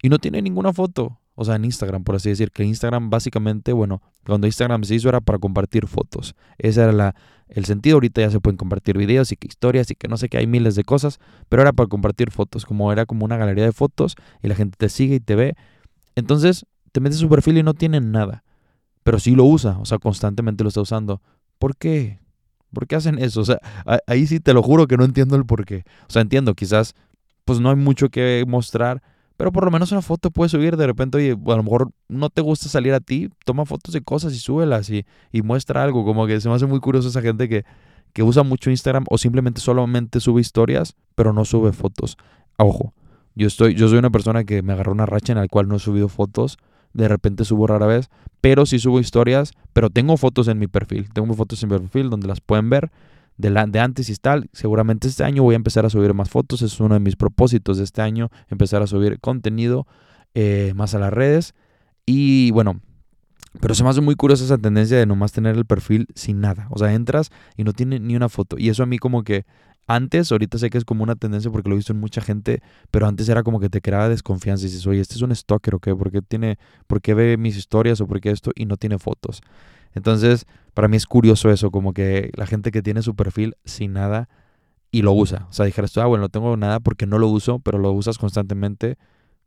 y 0.00 0.08
no 0.08 0.18
tiene 0.18 0.40
ninguna 0.40 0.72
foto. 0.72 1.18
O 1.40 1.44
sea, 1.44 1.54
en 1.54 1.64
Instagram, 1.64 2.02
por 2.02 2.16
así 2.16 2.30
decir, 2.30 2.50
que 2.50 2.64
Instagram 2.64 3.10
básicamente, 3.10 3.72
bueno, 3.72 4.02
cuando 4.26 4.48
Instagram 4.48 4.82
se 4.82 4.96
hizo 4.96 5.08
era 5.08 5.20
para 5.20 5.38
compartir 5.38 5.86
fotos. 5.86 6.34
Ese 6.58 6.82
era 6.82 6.90
la, 6.90 7.14
el 7.46 7.64
sentido. 7.64 7.94
Ahorita 7.94 8.22
ya 8.22 8.30
se 8.30 8.40
pueden 8.40 8.56
compartir 8.56 8.98
videos 8.98 9.30
y 9.30 9.36
que 9.36 9.46
historias 9.46 9.88
y 9.92 9.94
que 9.94 10.08
no 10.08 10.16
sé 10.16 10.28
qué, 10.28 10.38
hay 10.38 10.48
miles 10.48 10.74
de 10.74 10.82
cosas, 10.82 11.20
pero 11.48 11.62
era 11.62 11.72
para 11.72 11.88
compartir 11.88 12.32
fotos, 12.32 12.66
como 12.66 12.90
era 12.90 13.06
como 13.06 13.24
una 13.24 13.36
galería 13.36 13.62
de 13.62 13.70
fotos 13.70 14.16
y 14.42 14.48
la 14.48 14.56
gente 14.56 14.74
te 14.76 14.88
sigue 14.88 15.14
y 15.14 15.20
te 15.20 15.36
ve. 15.36 15.54
Entonces, 16.16 16.66
te 16.90 16.98
metes 16.98 17.20
su 17.20 17.28
perfil 17.28 17.58
y 17.58 17.62
no 17.62 17.72
tiene 17.72 18.00
nada, 18.00 18.42
pero 19.04 19.20
sí 19.20 19.36
lo 19.36 19.44
usa, 19.44 19.78
o 19.78 19.84
sea, 19.84 19.98
constantemente 19.98 20.64
lo 20.64 20.68
está 20.68 20.80
usando. 20.80 21.22
¿Por 21.60 21.76
qué? 21.76 22.18
¿Por 22.72 22.88
qué 22.88 22.96
hacen 22.96 23.20
eso? 23.20 23.42
O 23.42 23.44
sea, 23.44 23.60
ahí 24.08 24.26
sí 24.26 24.40
te 24.40 24.52
lo 24.54 24.62
juro 24.64 24.88
que 24.88 24.96
no 24.96 25.04
entiendo 25.04 25.36
el 25.36 25.46
por 25.46 25.64
qué. 25.64 25.84
O 26.08 26.10
sea, 26.10 26.20
entiendo, 26.20 26.54
quizás 26.54 26.96
pues 27.44 27.60
no 27.60 27.70
hay 27.70 27.76
mucho 27.76 28.08
que 28.08 28.44
mostrar, 28.48 29.04
pero 29.38 29.52
por 29.52 29.64
lo 29.64 29.70
menos 29.70 29.92
una 29.92 30.02
foto 30.02 30.32
puedes 30.32 30.50
subir 30.50 30.76
de 30.76 30.84
repente, 30.84 31.16
oye, 31.16 31.30
a 31.30 31.56
lo 31.56 31.62
mejor 31.62 31.92
no 32.08 32.28
te 32.28 32.42
gusta 32.42 32.68
salir 32.68 32.92
a 32.92 32.98
ti, 32.98 33.30
toma 33.44 33.64
fotos 33.66 33.94
de 33.94 34.00
cosas 34.00 34.34
y 34.34 34.38
súbelas 34.40 34.90
y, 34.90 35.06
y 35.30 35.42
muestra 35.42 35.84
algo. 35.84 36.04
Como 36.04 36.26
que 36.26 36.40
se 36.40 36.48
me 36.48 36.56
hace 36.56 36.66
muy 36.66 36.80
curioso 36.80 37.08
esa 37.08 37.22
gente 37.22 37.48
que, 37.48 37.64
que 38.12 38.24
usa 38.24 38.42
mucho 38.42 38.68
Instagram 38.68 39.04
o 39.08 39.16
simplemente 39.16 39.60
solamente 39.60 40.18
sube 40.18 40.40
historias, 40.40 40.96
pero 41.14 41.32
no 41.32 41.44
sube 41.44 41.72
fotos. 41.72 42.18
Ojo, 42.56 42.94
yo, 43.36 43.46
estoy, 43.46 43.76
yo 43.76 43.86
soy 43.86 43.98
una 43.98 44.10
persona 44.10 44.42
que 44.42 44.60
me 44.62 44.72
agarró 44.72 44.90
una 44.90 45.06
racha 45.06 45.34
en 45.34 45.38
la 45.38 45.46
cual 45.46 45.68
no 45.68 45.76
he 45.76 45.78
subido 45.78 46.08
fotos. 46.08 46.58
De 46.92 47.06
repente 47.06 47.44
subo 47.44 47.68
rara 47.68 47.86
vez, 47.86 48.10
pero 48.40 48.66
sí 48.66 48.80
subo 48.80 48.98
historias, 48.98 49.52
pero 49.72 49.88
tengo 49.88 50.16
fotos 50.16 50.48
en 50.48 50.58
mi 50.58 50.66
perfil. 50.66 51.12
Tengo 51.12 51.32
fotos 51.34 51.62
en 51.62 51.68
mi 51.68 51.78
perfil 51.78 52.10
donde 52.10 52.26
las 52.26 52.40
pueden 52.40 52.70
ver 52.70 52.90
de, 53.38 53.80
antes 53.80 54.10
y 54.10 54.16
tal. 54.16 54.50
Seguramente 54.52 55.08
este 55.08 55.24
año 55.24 55.42
voy 55.42 55.54
a 55.54 55.56
empezar 55.56 55.86
a 55.86 55.90
subir 55.90 56.12
más 56.12 56.28
fotos. 56.28 56.62
Es 56.62 56.78
uno 56.80 56.94
de 56.94 57.00
mis 57.00 57.16
propósitos 57.16 57.78
de 57.78 57.84
este 57.84 58.02
año, 58.02 58.30
empezar 58.48 58.82
a 58.82 58.86
subir 58.86 59.20
contenido 59.20 59.86
eh, 60.34 60.72
más 60.74 60.94
a 60.94 60.98
las 60.98 61.12
redes. 61.12 61.54
Y 62.04 62.50
bueno, 62.50 62.80
pero 63.60 63.74
se 63.74 63.82
me 63.82 63.90
hace 63.90 64.00
muy 64.00 64.14
curiosa 64.14 64.44
esa 64.44 64.58
tendencia 64.58 64.98
de 64.98 65.06
nomás 65.06 65.32
tener 65.32 65.56
el 65.56 65.64
perfil 65.64 66.08
sin 66.14 66.40
nada. 66.40 66.66
O 66.70 66.78
sea, 66.78 66.92
entras 66.92 67.30
y 67.56 67.64
no 67.64 67.72
tiene 67.72 68.00
ni 68.00 68.16
una 68.16 68.28
foto. 68.28 68.56
Y 68.58 68.68
eso 68.68 68.82
a 68.82 68.86
mí 68.86 68.98
como 68.98 69.22
que 69.22 69.46
antes, 69.86 70.30
ahorita 70.30 70.58
sé 70.58 70.68
que 70.68 70.76
es 70.76 70.84
como 70.84 71.02
una 71.02 71.14
tendencia 71.14 71.50
porque 71.50 71.70
lo 71.70 71.74
he 71.74 71.78
visto 71.78 71.94
en 71.94 72.00
mucha 72.00 72.20
gente, 72.20 72.60
pero 72.90 73.06
antes 73.06 73.26
era 73.28 73.42
como 73.42 73.58
que 73.58 73.70
te 73.70 73.80
creaba 73.80 74.10
desconfianza 74.10 74.66
y 74.66 74.68
dices, 74.68 74.86
oye, 74.86 75.00
este 75.00 75.14
es 75.14 75.22
un 75.22 75.34
stalker 75.34 75.76
o 75.76 75.78
qué, 75.78 75.96
¿por 75.96 76.10
tiene, 76.22 76.58
por 76.86 77.00
qué 77.00 77.14
ve 77.14 77.38
mis 77.38 77.56
historias 77.56 77.98
o 78.02 78.06
por 78.06 78.20
qué 78.20 78.30
esto 78.30 78.50
y 78.54 78.66
no 78.66 78.76
tiene 78.76 78.98
fotos? 78.98 79.40
Entonces, 79.94 80.46
para 80.78 80.86
mí 80.86 80.96
es 80.96 81.06
curioso 81.06 81.50
eso, 81.50 81.72
como 81.72 81.92
que 81.92 82.30
la 82.36 82.46
gente 82.46 82.70
que 82.70 82.82
tiene 82.82 83.02
su 83.02 83.16
perfil 83.16 83.56
sin 83.64 83.94
nada 83.94 84.28
y 84.92 85.02
lo 85.02 85.12
usa. 85.12 85.48
O 85.50 85.52
sea, 85.52 85.66
dijeras 85.66 85.90
tú, 85.90 86.00
ah, 86.00 86.06
bueno, 86.06 86.22
no 86.22 86.28
tengo 86.28 86.56
nada 86.56 86.78
porque 86.78 87.04
no 87.04 87.18
lo 87.18 87.26
uso, 87.26 87.58
pero 87.58 87.78
lo 87.78 87.90
usas 87.90 88.16
constantemente. 88.16 88.96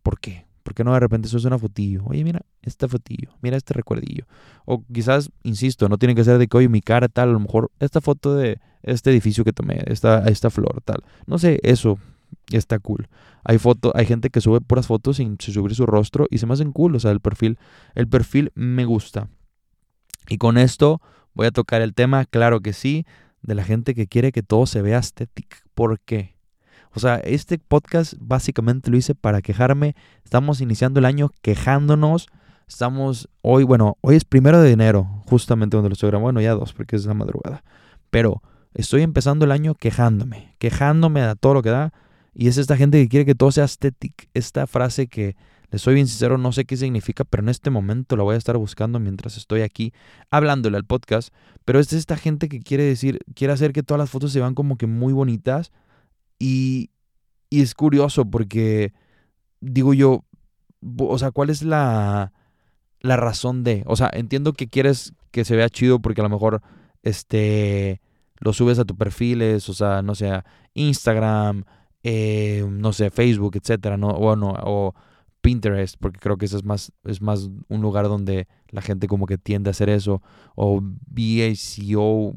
¿Por 0.03 0.19
qué? 0.19 0.45
¿Por 0.61 0.73
qué 0.73 0.83
no 0.83 0.93
de 0.93 0.99
repente 0.99 1.29
eso 1.29 1.37
es 1.37 1.45
una 1.45 1.57
fotillo? 1.57 2.03
Oye, 2.03 2.25
mira, 2.25 2.41
esta 2.61 2.89
fotillo, 2.89 3.29
mira 3.41 3.55
este 3.55 3.73
recuerdillo. 3.73 4.25
O 4.65 4.83
quizás, 4.93 5.31
insisto, 5.43 5.87
no 5.87 5.97
tiene 5.97 6.15
que 6.15 6.25
ser 6.25 6.37
de 6.37 6.47
que, 6.47 6.57
oye, 6.57 6.67
mi 6.67 6.81
cara 6.81 7.07
tal, 7.07 7.29
a 7.29 7.31
lo 7.31 7.39
mejor 7.39 7.71
esta 7.79 8.01
foto 8.01 8.35
de 8.35 8.59
este 8.83 9.09
edificio 9.09 9.45
que 9.45 9.53
tomé, 9.53 9.81
esta, 9.85 10.27
esta 10.27 10.49
flor 10.49 10.81
tal. 10.83 11.01
No 11.27 11.39
sé, 11.39 11.61
eso 11.63 11.97
está 12.51 12.77
cool. 12.79 13.07
Hay 13.45 13.57
foto, 13.57 13.93
hay 13.95 14.05
gente 14.05 14.31
que 14.31 14.41
sube 14.41 14.59
puras 14.59 14.87
fotos 14.87 15.15
sin, 15.15 15.37
sin 15.39 15.53
subir 15.53 15.75
su 15.75 15.85
rostro 15.85 16.27
y 16.29 16.39
se 16.39 16.45
me 16.45 16.55
hacen 16.55 16.73
cool. 16.73 16.93
O 16.93 16.99
sea, 16.99 17.11
el 17.11 17.21
perfil, 17.21 17.57
el 17.95 18.09
perfil 18.09 18.51
me 18.53 18.83
gusta. 18.83 19.29
Y 20.27 20.37
con 20.37 20.57
esto 20.57 21.01
voy 21.33 21.47
a 21.47 21.51
tocar 21.51 21.81
el 21.81 21.93
tema, 21.93 22.25
claro 22.25 22.61
que 22.61 22.73
sí, 22.73 23.05
de 23.41 23.55
la 23.55 23.63
gente 23.63 23.95
que 23.95 24.07
quiere 24.07 24.31
que 24.31 24.43
todo 24.43 24.65
se 24.65 24.81
vea 24.81 24.99
estético. 24.99 25.57
¿Por 25.73 25.99
qué? 25.99 26.35
O 26.93 26.99
sea, 26.99 27.15
este 27.17 27.57
podcast 27.57 28.13
básicamente 28.19 28.91
lo 28.91 28.97
hice 28.97 29.15
para 29.15 29.41
quejarme. 29.41 29.95
Estamos 30.23 30.61
iniciando 30.61 30.99
el 30.99 31.05
año 31.05 31.31
quejándonos. 31.41 32.27
Estamos 32.67 33.29
hoy, 33.41 33.63
bueno, 33.63 33.97
hoy 34.01 34.15
es 34.15 34.25
primero 34.25 34.61
de 34.61 34.71
enero, 34.71 35.23
justamente 35.25 35.77
donde 35.77 35.89
lo 35.89 35.93
estoy 35.93 36.09
grabando. 36.09 36.25
Bueno, 36.25 36.41
ya 36.41 36.53
dos, 36.53 36.73
porque 36.73 36.95
es 36.95 37.05
la 37.05 37.13
madrugada. 37.13 37.63
Pero 38.09 38.41
estoy 38.73 39.03
empezando 39.03 39.45
el 39.45 39.51
año 39.51 39.75
quejándome, 39.75 40.55
quejándome 40.59 41.21
a 41.21 41.35
todo 41.35 41.53
lo 41.53 41.61
que 41.61 41.69
da. 41.69 41.93
Y 42.33 42.47
es 42.47 42.57
esta 42.57 42.77
gente 42.77 43.01
que 43.01 43.09
quiere 43.09 43.25
que 43.25 43.35
todo 43.35 43.51
sea 43.51 43.65
estético. 43.65 44.25
Esta 44.33 44.67
frase 44.67 45.07
que, 45.07 45.35
les 45.71 45.81
soy 45.81 45.95
bien 45.95 46.07
sincero, 46.07 46.37
no 46.37 46.51
sé 46.51 46.65
qué 46.65 46.75
significa, 46.75 47.23
pero 47.23 47.43
en 47.43 47.49
este 47.49 47.69
momento 47.69 48.17
la 48.17 48.23
voy 48.23 48.35
a 48.35 48.37
estar 48.37 48.57
buscando 48.57 48.99
mientras 48.99 49.37
estoy 49.37 49.61
aquí 49.61 49.93
hablándole 50.29 50.77
al 50.77 50.85
podcast. 50.85 51.33
Pero 51.63 51.79
es 51.79 51.93
esta 51.93 52.17
gente 52.17 52.49
que 52.49 52.59
quiere 52.59 52.83
decir, 52.83 53.19
quiere 53.33 53.53
hacer 53.53 53.71
que 53.71 53.81
todas 53.81 53.99
las 53.99 54.09
fotos 54.09 54.33
se 54.33 54.39
vean 54.39 54.53
como 54.53 54.77
que 54.77 54.85
muy 54.85 55.13
bonitas. 55.13 55.71
Y, 56.39 56.91
y 57.49 57.61
es 57.61 57.73
curioso 57.73 58.25
porque, 58.25 58.93
digo 59.61 59.93
yo, 59.93 60.25
o 60.97 61.17
sea, 61.17 61.31
¿cuál 61.31 61.49
es 61.49 61.63
la, 61.63 62.33
la 62.99 63.15
razón 63.15 63.63
de? 63.63 63.83
O 63.85 63.95
sea, 63.95 64.09
entiendo 64.13 64.53
que 64.53 64.67
quieres 64.67 65.13
que 65.31 65.45
se 65.45 65.55
vea 65.55 65.69
chido 65.69 66.01
porque 66.01 66.19
a 66.19 66.25
lo 66.25 66.29
mejor, 66.29 66.61
este, 67.03 68.01
lo 68.39 68.53
subes 68.53 68.79
a 68.79 68.85
tus 68.85 68.97
perfiles, 68.97 69.69
o 69.69 69.73
sea, 69.73 70.01
no 70.01 70.15
sé, 70.15 70.43
Instagram, 70.73 71.63
eh, 72.03 72.65
no 72.69 72.91
sé, 72.91 73.11
Facebook, 73.11 73.55
etcétera, 73.55 73.95
¿no? 73.97 74.09
O, 74.09 74.35
no, 74.35 74.53
o 74.63 74.95
Pinterest, 75.41 75.95
porque 75.99 76.19
creo 76.19 76.37
que 76.37 76.45
eso 76.45 76.57
es 76.57 76.63
más, 76.63 76.91
es 77.03 77.21
más 77.21 77.49
un 77.67 77.81
lugar 77.81 78.07
donde 78.07 78.47
la 78.69 78.81
gente 78.81 79.07
como 79.07 79.25
que 79.25 79.37
tiende 79.37 79.69
a 79.69 79.71
hacer 79.71 79.89
eso. 79.89 80.21
O 80.55 80.81
BACO, 80.81 82.33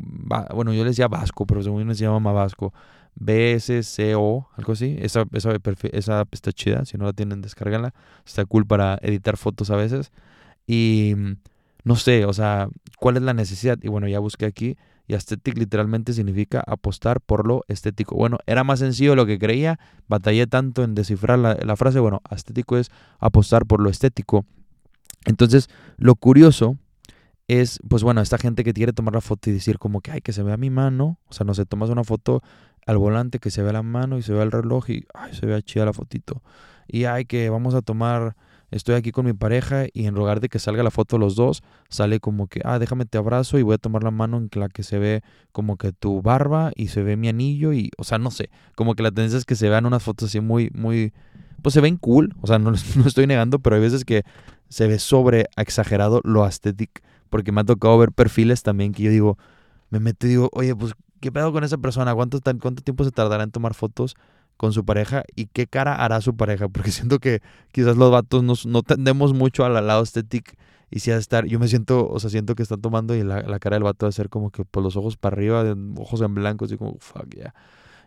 bueno, 0.54 0.72
yo 0.72 0.84
les 0.84 0.92
decía 0.92 1.08
Vasco, 1.08 1.46
pero 1.46 1.62
según 1.62 1.86
yo 1.86 1.94
se 1.94 2.04
llama 2.04 2.32
Vasco. 2.32 2.72
BSCO, 3.16 4.48
algo 4.56 4.72
así. 4.72 4.96
Esa, 4.98 5.24
esa, 5.32 5.56
esa 5.92 6.26
está 6.32 6.52
chida, 6.52 6.84
si 6.84 6.98
no 6.98 7.04
la 7.04 7.12
tienen, 7.12 7.42
descárganla. 7.42 7.94
Está 8.26 8.44
cool 8.44 8.66
para 8.66 8.98
editar 9.02 9.36
fotos 9.36 9.70
a 9.70 9.76
veces. 9.76 10.10
Y 10.66 11.14
no 11.84 11.96
sé, 11.96 12.24
o 12.24 12.32
sea, 12.32 12.68
¿cuál 12.98 13.16
es 13.16 13.22
la 13.22 13.34
necesidad? 13.34 13.78
Y 13.82 13.88
bueno, 13.88 14.08
ya 14.08 14.18
busqué 14.18 14.46
aquí 14.46 14.76
y 15.06 15.14
aesthetic 15.14 15.58
literalmente 15.58 16.12
significa 16.12 16.62
apostar 16.66 17.20
por 17.20 17.46
lo 17.46 17.64
estético. 17.68 18.14
Bueno, 18.14 18.38
era 18.46 18.64
más 18.64 18.78
sencillo 18.78 19.14
lo 19.14 19.26
que 19.26 19.38
creía, 19.38 19.78
batallé 20.08 20.46
tanto 20.46 20.82
en 20.82 20.94
descifrar 20.94 21.38
la, 21.38 21.76
frase, 21.76 21.98
bueno, 21.98 22.22
estético 22.30 22.76
es 22.78 22.90
apostar 23.18 23.66
por 23.66 23.80
lo 23.80 23.90
estético. 23.90 24.46
Entonces, 25.26 25.68
lo 25.96 26.14
curioso 26.14 26.78
es, 27.48 27.80
pues 27.88 28.02
bueno, 28.02 28.20
esta 28.20 28.38
gente 28.38 28.64
que 28.64 28.72
quiere 28.72 28.92
tomar 28.92 29.14
la 29.14 29.20
foto 29.20 29.50
y 29.50 29.52
decir 29.52 29.78
como 29.78 30.00
que, 30.00 30.10
ay, 30.10 30.20
que 30.20 30.32
se 30.32 30.42
vea 30.42 30.56
mi 30.56 30.70
mano, 30.70 31.18
o 31.26 31.32
sea, 31.32 31.44
no 31.44 31.54
sé, 31.54 31.66
tomas 31.66 31.90
una 31.90 32.04
foto 32.04 32.42
al 32.86 32.98
volante 32.98 33.38
que 33.38 33.50
se 33.50 33.62
vea 33.62 33.72
la 33.72 33.82
mano 33.82 34.18
y 34.18 34.22
se 34.22 34.32
vea 34.32 34.42
el 34.42 34.52
reloj 34.52 34.90
y, 34.90 35.06
ay, 35.12 35.34
se 35.34 35.46
vea 35.46 35.60
chida 35.60 35.84
la 35.84 35.92
fotito. 35.92 36.42
Y, 36.86 37.04
ay, 37.04 37.26
que 37.26 37.50
vamos 37.50 37.74
a 37.74 37.82
tomar 37.82 38.36
estoy 38.74 38.96
aquí 38.96 39.12
con 39.12 39.24
mi 39.24 39.32
pareja 39.32 39.86
y 39.92 40.06
en 40.06 40.14
lugar 40.14 40.40
de 40.40 40.48
que 40.48 40.58
salga 40.58 40.82
la 40.82 40.90
foto 40.90 41.16
los 41.16 41.36
dos, 41.36 41.62
sale 41.88 42.18
como 42.18 42.48
que, 42.48 42.60
ah, 42.64 42.80
déjame 42.80 43.06
te 43.06 43.18
abrazo 43.18 43.58
y 43.58 43.62
voy 43.62 43.74
a 43.74 43.78
tomar 43.78 44.02
la 44.02 44.10
mano 44.10 44.36
en 44.36 44.50
la 44.54 44.68
que 44.68 44.82
se 44.82 44.98
ve 44.98 45.22
como 45.52 45.76
que 45.76 45.92
tu 45.92 46.22
barba 46.22 46.72
y 46.74 46.88
se 46.88 47.02
ve 47.04 47.16
mi 47.16 47.28
anillo 47.28 47.72
y, 47.72 47.92
o 47.98 48.04
sea, 48.04 48.18
no 48.18 48.32
sé, 48.32 48.50
como 48.74 48.94
que 48.94 49.04
la 49.04 49.12
tendencia 49.12 49.38
es 49.38 49.44
que 49.44 49.54
se 49.54 49.68
vean 49.68 49.86
unas 49.86 50.02
fotos 50.02 50.28
así 50.28 50.40
muy, 50.40 50.70
muy, 50.74 51.12
pues 51.62 51.72
se 51.72 51.80
ven 51.80 51.96
cool, 51.96 52.34
o 52.40 52.48
sea, 52.48 52.58
no, 52.60 52.72
no 52.72 53.06
estoy 53.06 53.26
negando, 53.28 53.60
pero 53.60 53.76
hay 53.76 53.82
veces 53.82 54.04
que 54.04 54.24
se 54.68 54.88
ve 54.88 54.98
sobre 54.98 55.46
exagerado 55.56 56.20
lo 56.24 56.44
estético, 56.44 57.00
porque 57.30 57.52
me 57.52 57.60
ha 57.60 57.64
tocado 57.64 57.96
ver 57.96 58.10
perfiles 58.10 58.64
también 58.64 58.92
que 58.92 59.04
yo 59.04 59.10
digo, 59.10 59.38
me 59.90 60.00
meto 60.00 60.26
y 60.26 60.30
digo, 60.30 60.50
oye, 60.52 60.74
pues, 60.74 60.94
¿qué 61.20 61.30
pedo 61.30 61.52
con 61.52 61.62
esa 61.62 61.78
persona? 61.78 62.12
¿Cuánto, 62.12 62.40
cuánto 62.60 62.82
tiempo 62.82 63.04
se 63.04 63.12
tardará 63.12 63.44
en 63.44 63.52
tomar 63.52 63.74
fotos? 63.74 64.16
Con 64.56 64.72
su 64.72 64.84
pareja 64.84 65.24
y 65.34 65.46
qué 65.46 65.66
cara 65.66 65.94
hará 65.94 66.20
su 66.20 66.36
pareja, 66.36 66.68
porque 66.68 66.90
siento 66.92 67.18
que 67.18 67.40
quizás 67.72 67.96
los 67.96 68.10
vatos 68.10 68.42
nos, 68.42 68.66
no 68.66 68.82
tendemos 68.82 69.32
mucho 69.34 69.64
al 69.64 69.74
lado 69.86 70.02
estético 70.02 70.52
y 70.90 71.00
si 71.00 71.10
a 71.10 71.16
estar, 71.16 71.46
yo 71.46 71.58
me 71.58 71.66
siento, 71.66 72.08
o 72.08 72.20
sea, 72.20 72.30
siento 72.30 72.54
que 72.54 72.62
están 72.62 72.80
tomando 72.80 73.16
y 73.16 73.24
la, 73.24 73.58
cara 73.58 73.74
del 73.74 73.82
vato 73.82 74.06
va 74.06 74.10
a 74.10 74.12
ser 74.12 74.28
como 74.28 74.50
que 74.50 74.64
por 74.64 74.82
los 74.82 74.96
ojos 74.96 75.16
para 75.16 75.34
arriba, 75.34 75.64
de 75.64 75.74
ojos 75.96 76.20
en 76.20 76.34
blanco, 76.34 76.66
así 76.66 76.76
como, 76.76 76.96
fuck, 77.00 77.34
ya, 77.34 77.52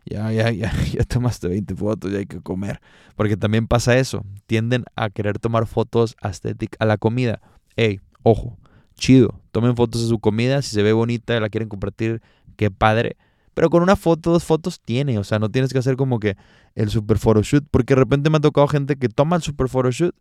ya, 0.05 0.31
ya, 0.31 0.51
ya, 0.51 0.71
ya 0.71 1.03
tomaste 1.03 1.49
20 1.49 1.75
fotos, 1.75 2.11
ya 2.11 2.19
hay 2.19 2.25
que 2.25 2.39
comer, 2.39 2.79
porque 3.17 3.35
también 3.35 3.67
pasa 3.67 3.97
eso, 3.97 4.23
tienden 4.45 4.85
a 4.95 5.09
querer 5.09 5.37
tomar 5.37 5.67
fotos 5.67 6.15
estéticas 6.23 6.77
a 6.79 6.85
la 6.85 6.97
comida, 6.97 7.41
ey, 7.75 7.99
ojo, 8.23 8.57
chido, 8.95 9.41
tomen 9.51 9.75
fotos 9.75 10.03
de 10.03 10.07
su 10.07 10.19
comida, 10.19 10.61
si 10.61 10.71
se 10.71 10.81
ve 10.81 10.93
bonita 10.93 11.37
la 11.41 11.49
quieren 11.49 11.67
compartir, 11.67 12.21
qué 12.55 12.71
padre, 12.71 13.17
pero 13.57 13.71
con 13.71 13.81
una 13.81 13.95
foto, 13.95 14.29
dos 14.29 14.43
fotos 14.43 14.79
tiene. 14.79 15.17
O 15.17 15.23
sea, 15.23 15.39
no 15.39 15.49
tienes 15.49 15.73
que 15.73 15.79
hacer 15.79 15.95
como 15.95 16.19
que 16.19 16.37
el 16.75 16.91
super 16.91 17.17
photoshoot. 17.17 17.65
Porque 17.71 17.95
de 17.95 18.01
repente 18.01 18.29
me 18.29 18.37
ha 18.37 18.39
tocado 18.39 18.67
gente 18.67 18.97
que 18.97 19.09
toma 19.09 19.35
el 19.35 19.41
super 19.41 19.67
photoshoot. 19.67 20.13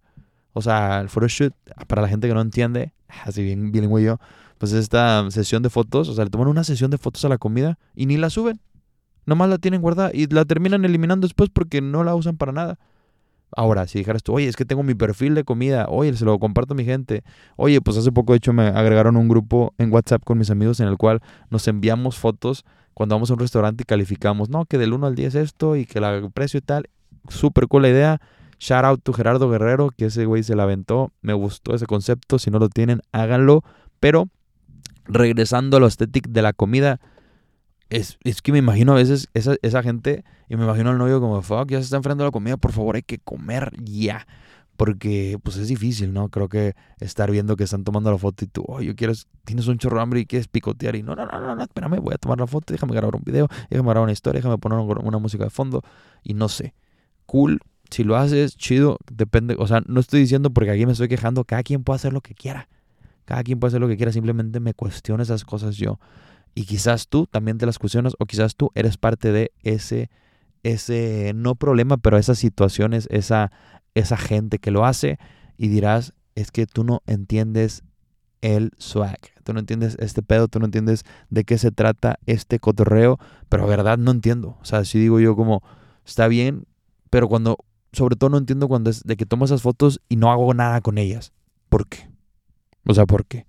O 0.54 0.62
sea, 0.62 1.00
el 1.02 1.10
photoshoot, 1.10 1.52
para 1.86 2.00
la 2.00 2.08
gente 2.08 2.28
que 2.28 2.32
no 2.32 2.40
entiende, 2.40 2.94
así 3.26 3.42
bien 3.42 3.72
bilingüe 3.72 4.02
yo, 4.02 4.16
pues 4.56 4.72
esta 4.72 5.30
sesión 5.30 5.62
de 5.62 5.68
fotos, 5.68 6.08
o 6.08 6.14
sea, 6.14 6.24
le 6.24 6.30
toman 6.30 6.48
una 6.48 6.64
sesión 6.64 6.90
de 6.90 6.96
fotos 6.96 7.26
a 7.26 7.28
la 7.28 7.36
comida 7.36 7.78
y 7.94 8.06
ni 8.06 8.16
la 8.16 8.30
suben. 8.30 8.58
Nomás 9.26 9.50
la 9.50 9.58
tienen 9.58 9.82
guardada 9.82 10.12
y 10.14 10.28
la 10.28 10.46
terminan 10.46 10.86
eliminando 10.86 11.26
después 11.26 11.50
porque 11.50 11.82
no 11.82 12.04
la 12.04 12.14
usan 12.14 12.38
para 12.38 12.52
nada. 12.52 12.78
Ahora, 13.54 13.86
si 13.86 13.98
dijeras 13.98 14.22
tú, 14.22 14.32
oye, 14.32 14.48
es 14.48 14.56
que 14.56 14.64
tengo 14.64 14.82
mi 14.82 14.94
perfil 14.94 15.34
de 15.34 15.44
comida, 15.44 15.84
oye, 15.90 16.16
se 16.16 16.24
lo 16.24 16.38
comparto 16.38 16.72
a 16.72 16.76
mi 16.78 16.86
gente. 16.86 17.22
Oye, 17.56 17.82
pues 17.82 17.98
hace 17.98 18.12
poco, 18.12 18.32
de 18.32 18.38
hecho, 18.38 18.54
me 18.54 18.68
agregaron 18.68 19.18
un 19.18 19.28
grupo 19.28 19.74
en 19.76 19.92
WhatsApp 19.92 20.24
con 20.24 20.38
mis 20.38 20.48
amigos 20.48 20.80
en 20.80 20.88
el 20.88 20.96
cual 20.96 21.20
nos 21.50 21.68
enviamos 21.68 22.16
fotos 22.16 22.64
cuando 22.96 23.14
vamos 23.14 23.30
a 23.30 23.34
un 23.34 23.40
restaurante 23.40 23.82
y 23.82 23.84
calificamos, 23.84 24.48
no, 24.48 24.64
que 24.64 24.78
del 24.78 24.94
1 24.94 25.08
al 25.08 25.14
10 25.14 25.34
esto 25.34 25.76
y 25.76 25.84
que 25.84 25.98
el 25.98 26.30
precio 26.30 26.56
y 26.56 26.62
tal. 26.62 26.88
Súper 27.28 27.68
cool 27.68 27.82
la 27.82 27.90
idea. 27.90 28.22
Shout 28.58 28.86
out 28.86 29.02
to 29.02 29.12
Gerardo 29.12 29.50
Guerrero, 29.50 29.90
que 29.90 30.06
ese 30.06 30.24
güey 30.24 30.42
se 30.42 30.56
la 30.56 30.62
aventó. 30.62 31.12
Me 31.20 31.34
gustó 31.34 31.74
ese 31.74 31.84
concepto. 31.84 32.38
Si 32.38 32.50
no 32.50 32.58
lo 32.58 32.70
tienen, 32.70 33.02
háganlo. 33.12 33.64
Pero 34.00 34.30
regresando 35.04 35.76
a 35.76 35.80
lo 35.80 35.86
estético 35.88 36.30
de 36.30 36.40
la 36.40 36.54
comida, 36.54 36.98
es, 37.90 38.16
es, 38.24 38.40
que 38.40 38.50
me 38.50 38.60
imagino 38.60 38.92
a 38.92 38.94
veces 38.94 39.28
esa, 39.34 39.56
esa 39.60 39.82
gente 39.82 40.24
y 40.48 40.56
me 40.56 40.64
imagino 40.64 40.88
al 40.88 40.96
novio 40.96 41.20
como, 41.20 41.42
fuck, 41.42 41.68
ya 41.68 41.76
se 41.76 41.84
está 41.84 41.98
enfrentando 41.98 42.24
la 42.24 42.30
comida, 42.30 42.56
por 42.56 42.72
favor, 42.72 42.96
hay 42.96 43.02
que 43.02 43.18
comer 43.18 43.72
ya 43.78 44.26
porque 44.76 45.38
pues 45.42 45.56
es 45.56 45.68
difícil, 45.68 46.12
¿no? 46.12 46.28
Creo 46.28 46.48
que 46.48 46.74
estar 47.00 47.30
viendo 47.30 47.56
que 47.56 47.64
están 47.64 47.84
tomando 47.84 48.10
la 48.10 48.18
foto 48.18 48.44
y 48.44 48.48
tú, 48.48 48.64
oh, 48.66 48.80
yo 48.80 48.94
quiero, 48.94 49.12
tienes 49.44 49.66
un 49.66 49.78
chorro 49.78 50.00
hambre 50.00 50.20
y 50.20 50.26
quieres 50.26 50.48
picotear 50.48 50.96
y 50.96 51.02
no, 51.02 51.16
no, 51.16 51.26
no, 51.26 51.54
no, 51.54 51.62
espérame, 51.62 52.00
voy 52.00 52.14
a 52.14 52.18
tomar 52.18 52.38
la 52.38 52.46
foto, 52.46 52.72
déjame 52.72 52.92
grabar 52.94 53.16
un 53.16 53.22
video, 53.24 53.48
déjame 53.70 53.88
grabar 53.88 54.04
una 54.04 54.12
historia, 54.12 54.40
déjame 54.40 54.58
poner 54.58 54.78
una 54.78 55.18
música 55.18 55.44
de 55.44 55.50
fondo 55.50 55.82
y 56.22 56.34
no 56.34 56.48
sé, 56.48 56.74
cool, 57.26 57.60
si 57.90 58.04
lo 58.04 58.16
haces, 58.16 58.56
chido, 58.56 58.98
depende, 59.10 59.56
o 59.58 59.66
sea, 59.66 59.82
no 59.86 60.00
estoy 60.00 60.20
diciendo 60.20 60.50
porque 60.50 60.70
aquí 60.70 60.86
me 60.86 60.92
estoy 60.92 61.08
quejando, 61.08 61.44
cada 61.44 61.62
quien 61.62 61.82
puede 61.82 61.96
hacer 61.96 62.12
lo 62.12 62.20
que 62.20 62.34
quiera, 62.34 62.68
cada 63.24 63.42
quien 63.42 63.58
puede 63.58 63.70
hacer 63.70 63.80
lo 63.80 63.88
que 63.88 63.96
quiera, 63.96 64.12
simplemente 64.12 64.60
me 64.60 64.74
cuestiono 64.74 65.22
esas 65.22 65.44
cosas 65.44 65.76
yo 65.76 65.98
y 66.54 66.64
quizás 66.64 67.08
tú 67.08 67.26
también 67.26 67.58
te 67.58 67.66
las 67.66 67.78
cuestionas 67.78 68.14
o 68.18 68.26
quizás 68.26 68.56
tú 68.56 68.70
eres 68.74 68.96
parte 68.96 69.32
de 69.32 69.52
ese 69.62 70.10
ese 70.62 71.32
no 71.34 71.54
problema, 71.54 71.96
pero 71.96 72.18
esas 72.18 72.38
situaciones, 72.38 73.06
esa 73.10 73.52
esa 73.96 74.16
gente 74.16 74.58
que 74.58 74.70
lo 74.70 74.84
hace 74.84 75.18
y 75.56 75.68
dirás, 75.68 76.12
es 76.34 76.50
que 76.52 76.66
tú 76.66 76.84
no 76.84 77.02
entiendes 77.06 77.82
el 78.42 78.72
swag, 78.76 79.18
tú 79.42 79.54
no 79.54 79.60
entiendes 79.60 79.96
este 79.98 80.22
pedo, 80.22 80.48
tú 80.48 80.58
no 80.58 80.66
entiendes 80.66 81.04
de 81.30 81.44
qué 81.44 81.56
se 81.56 81.72
trata 81.72 82.18
este 82.26 82.60
cotorreo, 82.60 83.18
pero 83.48 83.66
verdad 83.66 83.96
no 83.96 84.10
entiendo. 84.10 84.58
O 84.60 84.64
sea, 84.64 84.84
si 84.84 84.98
digo 84.98 85.18
yo 85.18 85.34
como, 85.34 85.62
está 86.04 86.28
bien, 86.28 86.66
pero 87.08 87.28
cuando, 87.28 87.56
sobre 87.92 88.16
todo 88.16 88.30
no 88.30 88.38
entiendo 88.38 88.68
cuando 88.68 88.90
es 88.90 89.02
de 89.02 89.16
que 89.16 89.24
tomo 89.24 89.46
esas 89.46 89.62
fotos 89.62 90.00
y 90.08 90.16
no 90.16 90.30
hago 90.30 90.52
nada 90.52 90.82
con 90.82 90.98
ellas. 90.98 91.32
¿Por 91.70 91.88
qué? 91.88 92.08
O 92.86 92.92
sea, 92.92 93.06
¿por 93.06 93.24
qué? 93.24 93.46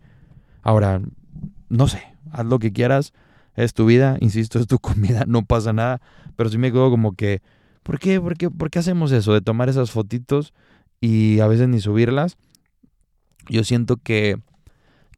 Ahora, 0.62 1.02
no 1.68 1.88
sé, 1.90 2.02
haz 2.32 2.46
lo 2.46 2.58
que 2.60 2.72
quieras, 2.72 3.14
es 3.56 3.74
tu 3.74 3.86
vida, 3.86 4.18
insisto, 4.22 4.60
es 4.60 4.68
tu 4.68 4.80
comida, 4.80 5.26
no 5.28 5.44
pasa 5.44 5.74
nada, 5.74 6.02
pero 6.38 6.50
sí 6.50 6.58
me 6.58 6.72
quedo 6.72 6.90
como 6.90 7.16
que 7.16 7.42
¿Por 7.88 8.00
qué? 8.00 8.20
¿Por 8.20 8.38
qué, 8.38 8.50
¿Por 8.50 8.70
qué 8.70 8.80
hacemos 8.80 9.14
eso 9.14 9.34
de 9.34 9.40
tomar 9.40 9.70
esas 9.70 9.92
fotitos 9.92 10.54
y 11.00 11.40
a 11.40 11.48
veces 11.48 11.70
ni 11.70 11.80
subirlas? 11.80 12.36
Yo 13.48 13.64
siento 13.64 13.96
que, 13.96 14.36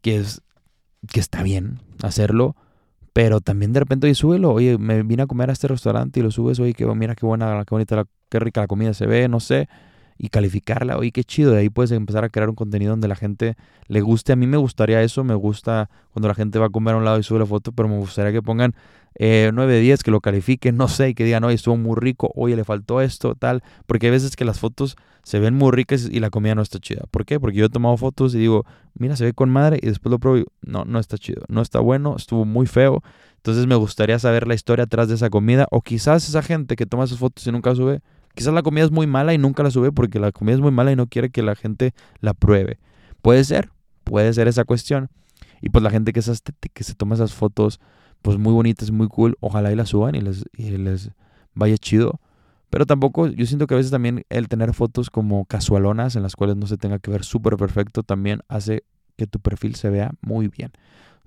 que, 0.04 0.18
es, 0.18 0.44
que 1.12 1.20
está 1.20 1.42
bien 1.42 1.80
hacerlo, 2.04 2.56
pero 3.12 3.42
también 3.42 3.74
de 3.74 3.80
repente, 3.80 4.06
oye, 4.06 4.14
súbelo. 4.14 4.52
Oye, 4.52 4.78
me 4.78 5.02
vine 5.02 5.24
a 5.24 5.26
comer 5.26 5.50
a 5.50 5.54
este 5.54 5.68
restaurante 5.68 6.20
y 6.20 6.24
lo 6.24 6.30
subes. 6.30 6.60
Oye, 6.60 6.76
que, 6.76 6.86
mira 6.86 7.16
qué 7.16 7.26
buena, 7.26 7.66
qué 7.66 7.74
bonita, 7.74 8.06
qué 8.30 8.40
rica 8.40 8.62
la 8.62 8.68
comida 8.68 8.94
se 8.94 9.08
ve, 9.08 9.28
no 9.28 9.40
sé 9.40 9.68
y 10.20 10.28
calificarla. 10.30 10.98
Oye, 10.98 11.12
qué 11.12 11.24
chido. 11.24 11.54
De 11.54 11.60
ahí 11.60 11.70
puedes 11.70 11.92
empezar 11.92 12.26
a 12.26 12.30
crear 12.30 12.50
un 12.50 12.56
contenido 12.56 12.92
donde 12.92 13.08
la 13.08 13.16
gente 13.16 13.56
le 13.88 14.02
guste. 14.02 14.34
A 14.34 14.36
mí 14.36 14.46
me 14.46 14.58
gustaría 14.58 15.02
eso. 15.02 15.24
Me 15.24 15.34
gusta 15.34 15.90
cuando 16.12 16.28
la 16.28 16.36
gente 16.36 16.60
va 16.60 16.68
a 16.68 16.70
comer 16.70 16.94
a 16.94 16.98
un 16.98 17.06
lado 17.06 17.18
y 17.18 17.24
sube 17.24 17.40
la 17.40 17.46
foto, 17.46 17.72
pero 17.72 17.88
me 17.88 17.98
gustaría 17.98 18.34
que 18.34 18.42
pongan 18.42 18.76
eh, 19.16 19.50
9 19.54 19.74
de 19.74 19.80
10, 19.80 20.04
que 20.04 20.12
lo 20.12 20.20
califiquen, 20.20 20.76
no 20.76 20.90
sé, 20.90 21.10
y 21.10 21.14
que 21.14 21.24
digan, 21.24 21.44
oye, 21.46 21.56
estuvo 21.56 21.78
muy 21.78 21.96
rico, 21.96 22.32
oye, 22.36 22.56
le 22.56 22.66
faltó 22.66 23.00
esto, 23.02 23.34
tal. 23.34 23.64
Porque 23.88 24.08
hay 24.08 24.12
veces 24.12 24.36
que 24.36 24.44
las 24.44 24.60
fotos 24.60 24.98
se 25.24 25.40
ven 25.40 25.56
muy 25.56 25.72
ricas 25.72 26.10
y 26.12 26.20
la 26.20 26.30
comida 26.30 26.54
no 26.54 26.62
está 26.62 26.80
chida. 26.80 27.06
¿Por 27.10 27.26
qué? 27.26 27.40
Porque 27.40 27.58
yo 27.58 27.66
he 27.66 27.70
tomado 27.70 27.96
fotos 27.96 28.36
y 28.36 28.40
digo, 28.40 28.66
mira, 28.96 29.16
se 29.16 29.24
ve 29.24 29.34
con 29.34 29.50
madre 29.50 29.80
y 29.82 29.88
después 29.88 30.12
lo 30.12 30.20
pruebo 30.20 30.40
y 30.40 30.46
no, 30.62 30.84
no 30.84 31.00
está 31.00 31.18
chido, 31.18 31.44
no 31.48 31.62
está 31.62 31.80
bueno, 31.80 32.16
estuvo 32.18 32.44
muy 32.44 32.68
feo. 32.68 33.04
Entonces 33.38 33.68
me 33.68 33.76
gustaría 33.76 34.20
saber 34.20 34.48
la 34.48 34.54
historia 34.54 34.84
atrás 34.84 35.08
de 35.08 35.16
esa 35.16 35.30
comida. 35.30 35.66
O 35.72 35.82
quizás 35.82 36.28
esa 36.28 36.42
gente 36.42 36.76
que 36.76 36.86
toma 36.86 37.06
esas 37.06 37.20
fotos 37.20 37.48
y 37.48 37.52
nunca 37.54 37.74
sube, 37.74 38.02
Quizás 38.40 38.54
la 38.54 38.62
comida 38.62 38.86
es 38.86 38.92
muy 38.92 39.06
mala 39.06 39.34
y 39.34 39.38
nunca 39.38 39.64
la 39.64 39.70
sube 39.70 39.92
porque 39.92 40.18
la 40.18 40.32
comida 40.32 40.56
es 40.56 40.62
muy 40.62 40.72
mala 40.72 40.94
y 40.94 40.96
no 40.96 41.08
quiere 41.08 41.30
que 41.30 41.44
la 41.44 41.56
gente 41.56 41.94
la 42.22 42.34
pruebe. 42.34 42.80
Puede 43.22 43.44
ser, 43.44 43.70
puede 44.06 44.32
ser 44.32 44.48
esa 44.48 44.64
cuestión. 44.64 45.10
Y 45.62 45.68
pues 45.72 45.84
la 45.84 45.90
gente 45.90 46.14
que, 46.14 46.22
que 46.74 46.84
se 46.86 46.94
toma 46.96 47.16
esas 47.16 47.34
fotos 47.34 47.82
pues 48.22 48.38
muy 48.38 48.54
bonitas, 48.54 48.92
muy 48.92 49.10
cool, 49.10 49.36
ojalá 49.42 49.74
y 49.74 49.76
las 49.76 49.90
suban 49.90 50.16
y 50.16 50.22
les, 50.22 50.46
y 50.54 50.70
les 50.70 51.12
vaya 51.54 51.78
chido. 51.78 52.22
Pero 52.70 52.86
tampoco, 52.86 53.28
yo 53.28 53.46
siento 53.46 53.68
que 53.68 53.74
a 53.74 53.78
veces 53.78 53.92
también 53.92 54.24
el 54.30 54.48
tener 54.48 54.74
fotos 54.74 55.10
como 55.10 55.44
casualonas 55.44 56.16
en 56.16 56.24
las 56.24 56.38
cuales 56.38 56.56
no 56.56 56.66
se 56.66 56.78
tenga 56.78 57.00
que 57.00 57.12
ver 57.12 57.26
súper 57.26 57.58
perfecto 57.58 58.04
también 58.04 58.40
hace 58.48 58.86
que 59.18 59.28
tu 59.28 59.42
perfil 59.42 59.76
se 59.76 59.90
vea 59.90 60.12
muy 60.22 60.48
bien. 60.48 60.72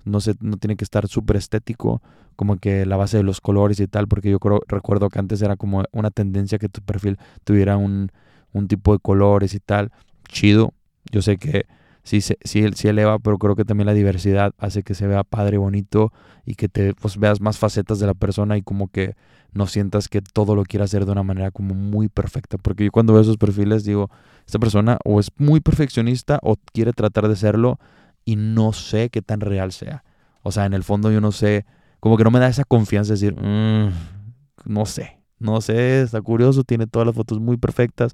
No, 0.05 0.19
se, 0.19 0.35
no 0.41 0.57
tiene 0.57 0.75
que 0.75 0.83
estar 0.83 1.07
súper 1.07 1.37
estético, 1.37 2.01
como 2.35 2.57
que 2.57 2.85
la 2.85 2.97
base 2.97 3.17
de 3.17 3.23
los 3.23 3.41
colores 3.41 3.79
y 3.79 3.87
tal, 3.87 4.07
porque 4.07 4.29
yo 4.29 4.39
creo, 4.39 4.61
recuerdo 4.67 5.09
que 5.09 5.19
antes 5.19 5.41
era 5.41 5.55
como 5.55 5.83
una 5.91 6.11
tendencia 6.11 6.57
que 6.57 6.69
tu 6.69 6.81
perfil 6.81 7.17
tuviera 7.43 7.77
un, 7.77 8.11
un 8.53 8.67
tipo 8.67 8.93
de 8.93 8.99
colores 8.99 9.53
y 9.53 9.59
tal. 9.59 9.91
Chido. 10.27 10.73
Yo 11.11 11.21
sé 11.21 11.37
que 11.37 11.65
sí, 12.03 12.21
sí, 12.21 12.35
sí 12.43 12.87
eleva, 12.87 13.19
pero 13.19 13.37
creo 13.37 13.55
que 13.55 13.65
también 13.65 13.87
la 13.87 13.93
diversidad 13.93 14.53
hace 14.57 14.83
que 14.83 14.93
se 14.93 15.07
vea 15.07 15.23
padre, 15.23 15.57
bonito 15.57 16.11
y 16.45 16.55
que 16.55 16.69
te 16.69 16.93
pues, 16.93 17.17
veas 17.17 17.41
más 17.41 17.57
facetas 17.57 17.99
de 17.99 18.07
la 18.07 18.13
persona 18.13 18.57
y 18.57 18.61
como 18.61 18.87
que 18.87 19.15
no 19.53 19.67
sientas 19.67 20.09
que 20.09 20.21
todo 20.21 20.55
lo 20.55 20.63
quiera 20.63 20.85
hacer 20.85 21.05
de 21.05 21.11
una 21.11 21.23
manera 21.23 21.51
como 21.51 21.75
muy 21.75 22.09
perfecta. 22.09 22.57
Porque 22.57 22.85
yo 22.85 22.91
cuando 22.91 23.13
veo 23.13 23.21
esos 23.21 23.37
perfiles 23.37 23.83
digo, 23.83 24.09
esta 24.45 24.59
persona 24.59 24.97
o 25.05 25.19
es 25.19 25.31
muy 25.37 25.59
perfeccionista 25.59 26.39
o 26.41 26.55
quiere 26.73 26.93
tratar 26.93 27.27
de 27.27 27.35
serlo 27.35 27.79
y 28.25 28.35
no 28.35 28.73
sé 28.73 29.09
qué 29.09 29.21
tan 29.21 29.39
real 29.41 29.71
sea. 29.71 30.03
O 30.41 30.51
sea, 30.51 30.65
en 30.65 30.73
el 30.73 30.83
fondo 30.83 31.11
yo 31.11 31.21
no 31.21 31.31
sé, 31.31 31.65
como 31.99 32.17
que 32.17 32.23
no 32.23 32.31
me 32.31 32.39
da 32.39 32.47
esa 32.47 32.63
confianza 32.63 33.13
de 33.13 33.19
decir, 33.19 33.35
mm, 33.35 33.91
no 34.65 34.85
sé, 34.85 35.19
no 35.39 35.61
sé, 35.61 36.01
está 36.01 36.21
curioso, 36.21 36.63
tiene 36.63 36.87
todas 36.87 37.05
las 37.05 37.15
fotos 37.15 37.39
muy 37.39 37.57
perfectas, 37.57 38.13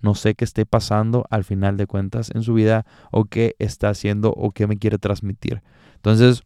no 0.00 0.14
sé 0.14 0.34
qué 0.34 0.44
esté 0.44 0.66
pasando 0.66 1.26
al 1.30 1.44
final 1.44 1.76
de 1.76 1.86
cuentas 1.86 2.30
en 2.34 2.42
su 2.42 2.54
vida 2.54 2.86
o 3.10 3.26
qué 3.26 3.54
está 3.58 3.90
haciendo 3.90 4.32
o 4.32 4.50
qué 4.52 4.66
me 4.66 4.78
quiere 4.78 4.98
transmitir. 4.98 5.62
Entonces, 5.96 6.42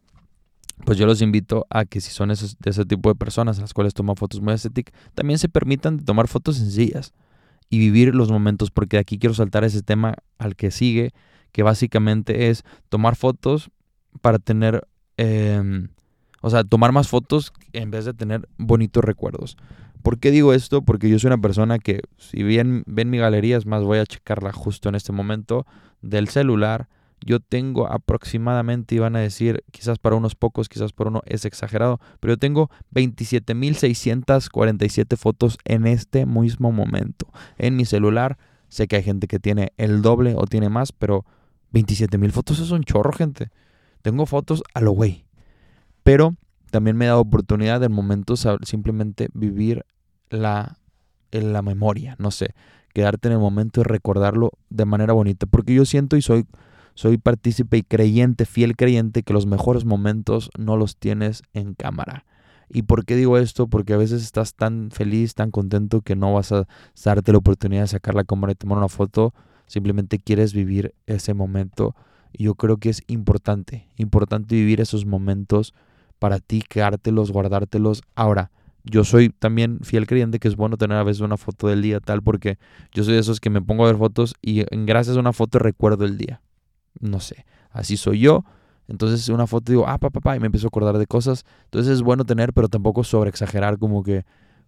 pues 0.85 0.99
yo 0.99 1.07
los 1.07 1.23
invito 1.23 1.67
a 1.71 1.85
que 1.85 2.01
si 2.01 2.11
son 2.11 2.31
esos, 2.31 2.59
de 2.59 2.71
ese 2.71 2.85
tipo 2.85 3.09
de 3.09 3.15
personas 3.15 3.59
las 3.59 3.73
cuales 3.73 3.95
toman 3.95 4.17
fotos 4.17 4.41
muy 4.41 4.55
estéticas, 4.55 4.95
también 5.15 5.39
se 5.39 5.49
permitan 5.49 6.01
tomar 6.05 6.27
fotos 6.27 6.57
sencillas 6.57 7.15
y 7.71 7.79
vivir 7.79 8.15
los 8.15 8.31
momentos, 8.31 8.71
porque 8.71 8.99
aquí 8.99 9.19
quiero 9.19 9.35
saltar 9.35 9.65
ese 9.65 9.83
tema 9.83 10.17
al 10.39 10.57
que 10.57 10.71
sigue, 10.71 11.13
que 11.55 11.63
básicamente 11.63 12.51
es 12.51 12.65
tomar 12.89 13.15
fotos 13.15 13.71
para 14.21 14.41
tener, 14.41 14.89
em, 15.17 15.87
o 16.43 16.51
sea, 16.51 16.65
tomar 16.65 16.91
más 16.91 17.07
fotos 17.07 17.53
en 17.73 17.93
vez 17.93 18.05
de 18.05 18.13
tener 18.13 18.49
bonitos 18.59 19.05
recuerdos. 19.05 19.57
¿Por 20.03 20.19
qué 20.19 20.33
digo 20.33 20.53
esto? 20.53 20.83
Porque 20.83 21.09
yo 21.09 21.17
soy 21.21 21.29
una 21.29 21.39
persona 21.39 21.79
que, 21.79 22.01
si 22.19 22.43
bien 22.43 22.83
ven 22.87 23.09
mi 23.09 23.19
galería, 23.19 23.57
es 23.57 23.67
más, 23.67 23.85
voy 23.85 23.99
a 23.99 24.05
checarla 24.05 24.53
justo 24.53 24.89
en 24.89 24.97
este 24.97 25.13
momento, 25.13 25.65
del 26.03 26.27
celular, 26.27 26.89
yo 27.25 27.39
tengo 27.39 27.87
aproximadamente, 27.87 28.97
iban 28.97 29.15
a 29.15 29.21
decir, 29.21 29.63
quizás 29.71 30.01
para 30.01 30.17
unos 30.17 30.35
pocos, 30.35 30.69
quizás 30.69 30.93
para 30.93 31.11
uno 31.11 31.23
es 31.25 31.45
exagerado, 31.45 32.01
pero 32.19 32.33
yo 32.33 32.39
tengo 32.39 32.69
27.647 32.93 35.17
fotos 35.17 35.57
en 35.65 35.87
este 35.87 36.27
mismo 36.27 36.73
momento. 36.73 37.29
En 37.59 37.77
mi 37.77 37.85
celular, 37.85 38.39
sé 38.69 38.89
que 38.89 38.97
hay 38.97 39.05
gente 39.05 39.29
que 39.29 39.39
tiene 39.39 39.73
el 39.77 40.03
doble 40.03 40.35
o 40.37 40.47
tiene 40.47 40.69
más, 40.69 40.91
pero 40.91 41.25
27.000 41.75 42.31
fotos 42.31 42.61
es 42.61 42.71
un 42.71 42.85
chorro, 42.85 43.13
gente. 43.13 43.51
Tengo 44.01 44.27
fotos 44.27 44.63
a 44.73 44.81
lo 44.81 44.93
güey. 44.93 45.27
Pero 46.03 46.37
también 46.71 46.97
me 46.97 47.05
he 47.05 47.09
dado 47.09 47.21
oportunidad 47.21 47.83
en 47.83 47.93
momentos 47.93 48.47
simplemente 48.63 49.29
vivir 49.35 49.85
la, 50.31 50.79
en 51.31 51.53
la 51.53 51.63
memoria, 51.63 52.17
no 52.19 52.31
sé, 52.31 52.55
quedarte 52.93 53.29
en 53.29 53.35
el 53.35 53.41
momento 53.41 53.81
y 53.81 53.85
recordarlo 53.85 54.53
de 54.71 54.85
manera 54.85 55.13
bonita, 55.13 55.47
porque 55.47 55.75
yo 55.75 55.85
siento 55.85 56.17
y 56.17 56.23
soy, 56.23 56.47
soy 56.95 57.19
partícipe 57.19 57.77
y 57.77 57.83
creyente, 57.83 58.45
fiel 58.45 58.77
creyente, 58.77 59.23
que 59.23 59.33
los 59.33 59.47
mejores 59.47 59.85
momentos 59.85 60.51
no 60.59 60.77
los 60.77 60.97
tienes 60.97 61.43
en 61.53 61.75
cámara. 61.75 62.25
¿Y 62.69 62.83
por 62.83 63.05
qué 63.05 63.17
digo 63.17 63.39
esto? 63.39 63.69
Porque 63.69 63.93
a 63.93 63.97
veces 63.97 64.23
estás 64.23 64.55
tan 64.55 64.91
feliz, 64.91 65.35
tan 65.35 65.51
contento 65.51 66.01
que 66.01 66.17
no 66.17 66.33
vas 66.33 66.53
a 66.53 66.67
darte 67.05 67.33
la 67.33 67.39
oportunidad 67.39 67.83
de 67.83 67.89
sacar 67.89 68.15
la 68.15 68.25
cámara 68.25 68.53
y 68.53 68.57
tomar 68.57 68.79
una 68.79 68.89
foto, 68.89 69.35
simplemente 69.67 70.19
quieres 70.19 70.53
vivir 70.53 70.95
ese 71.07 71.35
momento. 71.35 71.95
Y 72.33 72.45
yo 72.45 72.55
creo 72.55 72.79
que 72.79 72.91
es 72.91 73.03
importante, 73.07 73.89
importante 73.97 74.55
vivir 74.55 74.81
esos 74.81 75.07
momentos 75.07 75.75
para 76.19 76.41
ti, 76.41 76.63
quedártelos, 76.69 77.31
guardártelos. 77.31 78.03
Ahora, 78.15 78.51
yo 78.85 79.05
soy 79.05 79.31
también 79.31 79.79
fiel 79.83 80.07
creyente 80.07 80.39
que 80.39 80.49
es 80.49 80.57
bueno 80.57 80.77
tener 80.77 80.99
a 80.99 81.05
veces 81.05 81.21
una 81.21 81.37
foto 81.37 81.69
del 81.69 81.81
día 81.81 82.01
tal 82.01 82.23
porque 82.23 82.59
yo 82.93 83.03
soy 83.03 83.15
de 83.15 83.21
esos 83.21 83.41
que 83.41 83.49
me 83.49 83.63
pongo 83.63 83.85
a 83.85 83.87
ver 83.87 83.97
fotos 83.97 84.35
y 84.43 84.65
gracias 84.85 85.17
a 85.17 85.21
una 85.21 85.33
foto 85.33 85.59
recuerdo 85.59 86.05
el 86.05 86.19
día. 86.19 86.43
No 87.01 87.21
sé, 87.21 87.47
así 87.71 87.97
soy 87.97 88.21
yo. 88.21 88.45
Entonces 88.87 89.29
una 89.31 89.47
foto 89.47 89.73
digo, 89.73 89.89
ah, 89.89 89.99
papá, 89.99 90.21
pa, 90.21 90.37
y 90.37 90.41
me 90.41 90.47
empiezo 90.47 90.67
a 90.67 90.69
acordar 90.69 90.99
de 90.99 91.07
cosas. 91.07 91.45
Entonces 91.65 91.95
es 91.95 92.03
bueno 92.03 92.25
tener, 92.25 92.53
pero 92.53 92.69
tampoco 92.69 93.05
sobre 93.05 93.31
exagerar 93.31 93.79
como 93.79 94.03
que... 94.03 94.25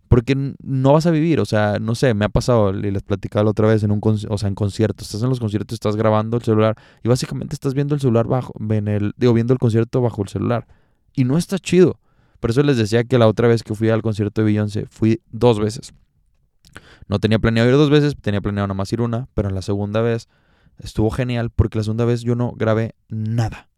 Porque 0.08 0.54
no 0.62 0.92
vas 0.92 1.06
a 1.06 1.10
vivir, 1.10 1.40
o 1.40 1.44
sea, 1.44 1.78
no 1.80 1.94
sé, 1.94 2.14
me 2.14 2.24
ha 2.24 2.28
pasado, 2.28 2.72
y 2.72 2.90
les 2.90 3.02
platicaba 3.02 3.44
la 3.44 3.50
otra 3.50 3.66
vez 3.66 3.82
en 3.82 3.90
un 3.90 4.00
o 4.02 4.38
sea, 4.38 4.48
en 4.48 4.54
conciertos, 4.54 5.08
estás 5.08 5.22
en 5.22 5.28
los 5.28 5.40
conciertos, 5.40 5.74
estás 5.74 5.96
grabando 5.96 6.36
el 6.36 6.44
celular 6.44 6.76
y 7.02 7.08
básicamente 7.08 7.54
estás 7.54 7.74
viendo 7.74 7.94
el 7.94 8.00
celular 8.00 8.26
bajo, 8.26 8.52
el, 8.70 9.14
digo, 9.16 9.32
viendo 9.32 9.52
el 9.52 9.58
concierto 9.58 10.00
bajo 10.00 10.22
el 10.22 10.28
celular. 10.28 10.66
Y 11.12 11.24
no 11.24 11.38
está 11.38 11.58
chido. 11.58 11.98
Por 12.40 12.50
eso 12.50 12.62
les 12.62 12.76
decía 12.76 13.04
que 13.04 13.18
la 13.18 13.26
otra 13.26 13.48
vez 13.48 13.62
que 13.62 13.74
fui 13.74 13.88
al 13.88 14.02
concierto 14.02 14.42
de 14.42 14.46
Beyoncé, 14.46 14.86
fui 14.88 15.22
dos 15.30 15.58
veces. 15.58 15.92
No 17.08 17.18
tenía 17.18 17.38
planeado 17.38 17.68
ir 17.68 17.76
dos 17.76 17.90
veces, 17.90 18.14
tenía 18.20 18.40
planeado 18.40 18.66
nada 18.66 18.76
más 18.76 18.92
ir 18.92 19.00
una, 19.00 19.28
pero 19.34 19.48
en 19.48 19.54
la 19.54 19.62
segunda 19.62 20.02
vez 20.02 20.28
estuvo 20.78 21.10
genial 21.10 21.50
porque 21.50 21.78
la 21.78 21.84
segunda 21.84 22.04
vez 22.04 22.22
yo 22.22 22.34
no 22.34 22.52
grabé 22.52 22.94
nada. 23.08 23.68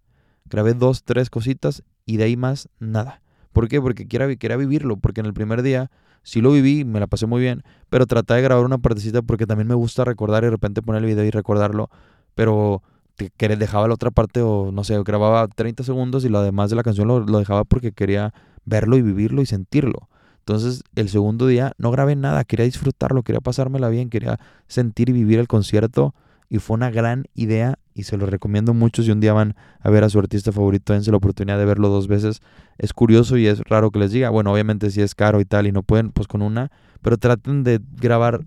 Grabé 0.46 0.74
dos, 0.74 1.04
tres 1.04 1.30
cositas 1.30 1.82
y 2.04 2.16
de 2.16 2.24
ahí 2.24 2.36
más 2.36 2.68
nada. 2.78 3.22
¿Por 3.52 3.68
qué? 3.68 3.80
Porque 3.80 4.06
quería, 4.08 4.34
quería 4.36 4.56
vivirlo, 4.56 4.96
porque 4.96 5.20
en 5.20 5.26
el 5.26 5.34
primer 5.34 5.62
día 5.62 5.90
sí 6.28 6.42
lo 6.42 6.52
viví, 6.52 6.84
me 6.84 7.00
la 7.00 7.06
pasé 7.06 7.26
muy 7.26 7.40
bien, 7.40 7.62
pero 7.88 8.06
traté 8.06 8.34
de 8.34 8.42
grabar 8.42 8.62
una 8.62 8.76
partecita 8.76 9.22
porque 9.22 9.46
también 9.46 9.66
me 9.66 9.74
gusta 9.74 10.04
recordar 10.04 10.42
y 10.42 10.46
de 10.48 10.50
repente 10.50 10.82
poner 10.82 11.02
el 11.02 11.06
video 11.06 11.24
y 11.24 11.30
recordarlo, 11.30 11.88
pero 12.34 12.82
que 13.16 13.48
dejaba 13.56 13.88
la 13.88 13.94
otra 13.94 14.10
parte 14.10 14.42
o 14.42 14.70
no 14.70 14.84
sé, 14.84 15.02
grababa 15.04 15.48
30 15.48 15.84
segundos 15.84 16.26
y 16.26 16.28
lo 16.28 16.42
demás 16.42 16.68
de 16.68 16.76
la 16.76 16.82
canción 16.82 17.08
lo, 17.08 17.24
dejaba 17.24 17.64
porque 17.64 17.92
quería 17.92 18.34
verlo 18.66 18.98
y 18.98 19.02
vivirlo 19.02 19.40
y 19.40 19.46
sentirlo. 19.46 20.10
Entonces 20.40 20.84
el 20.96 21.08
segundo 21.08 21.46
día 21.46 21.72
no 21.78 21.90
grabé 21.90 22.14
nada, 22.14 22.44
quería 22.44 22.66
disfrutarlo, 22.66 23.22
quería 23.22 23.40
pasármela 23.40 23.88
bien, 23.88 24.10
quería 24.10 24.38
sentir 24.66 25.08
y 25.08 25.12
vivir 25.12 25.38
el 25.38 25.48
concierto 25.48 26.14
y 26.48 26.58
fue 26.58 26.74
una 26.74 26.90
gran 26.90 27.24
idea 27.34 27.78
y 27.94 28.04
se 28.04 28.16
lo 28.16 28.26
recomiendo 28.26 28.74
mucho 28.74 29.02
si 29.02 29.10
un 29.10 29.20
día 29.20 29.32
van 29.32 29.56
a 29.80 29.90
ver 29.90 30.04
a 30.04 30.08
su 30.08 30.18
artista 30.18 30.52
favorito, 30.52 30.92
dense 30.92 31.10
la 31.10 31.16
oportunidad 31.16 31.58
de 31.58 31.64
verlo 31.64 31.88
dos 31.88 32.08
veces. 32.08 32.40
Es 32.78 32.92
curioso 32.92 33.36
y 33.36 33.46
es 33.46 33.60
raro 33.60 33.90
que 33.90 33.98
les 33.98 34.12
diga, 34.12 34.30
bueno, 34.30 34.52
obviamente 34.52 34.90
si 34.90 35.02
es 35.02 35.14
caro 35.14 35.40
y 35.40 35.44
tal 35.44 35.66
y 35.66 35.72
no 35.72 35.82
pueden, 35.82 36.10
pues 36.10 36.28
con 36.28 36.42
una, 36.42 36.70
pero 37.02 37.18
traten 37.18 37.64
de 37.64 37.80
grabar 37.96 38.44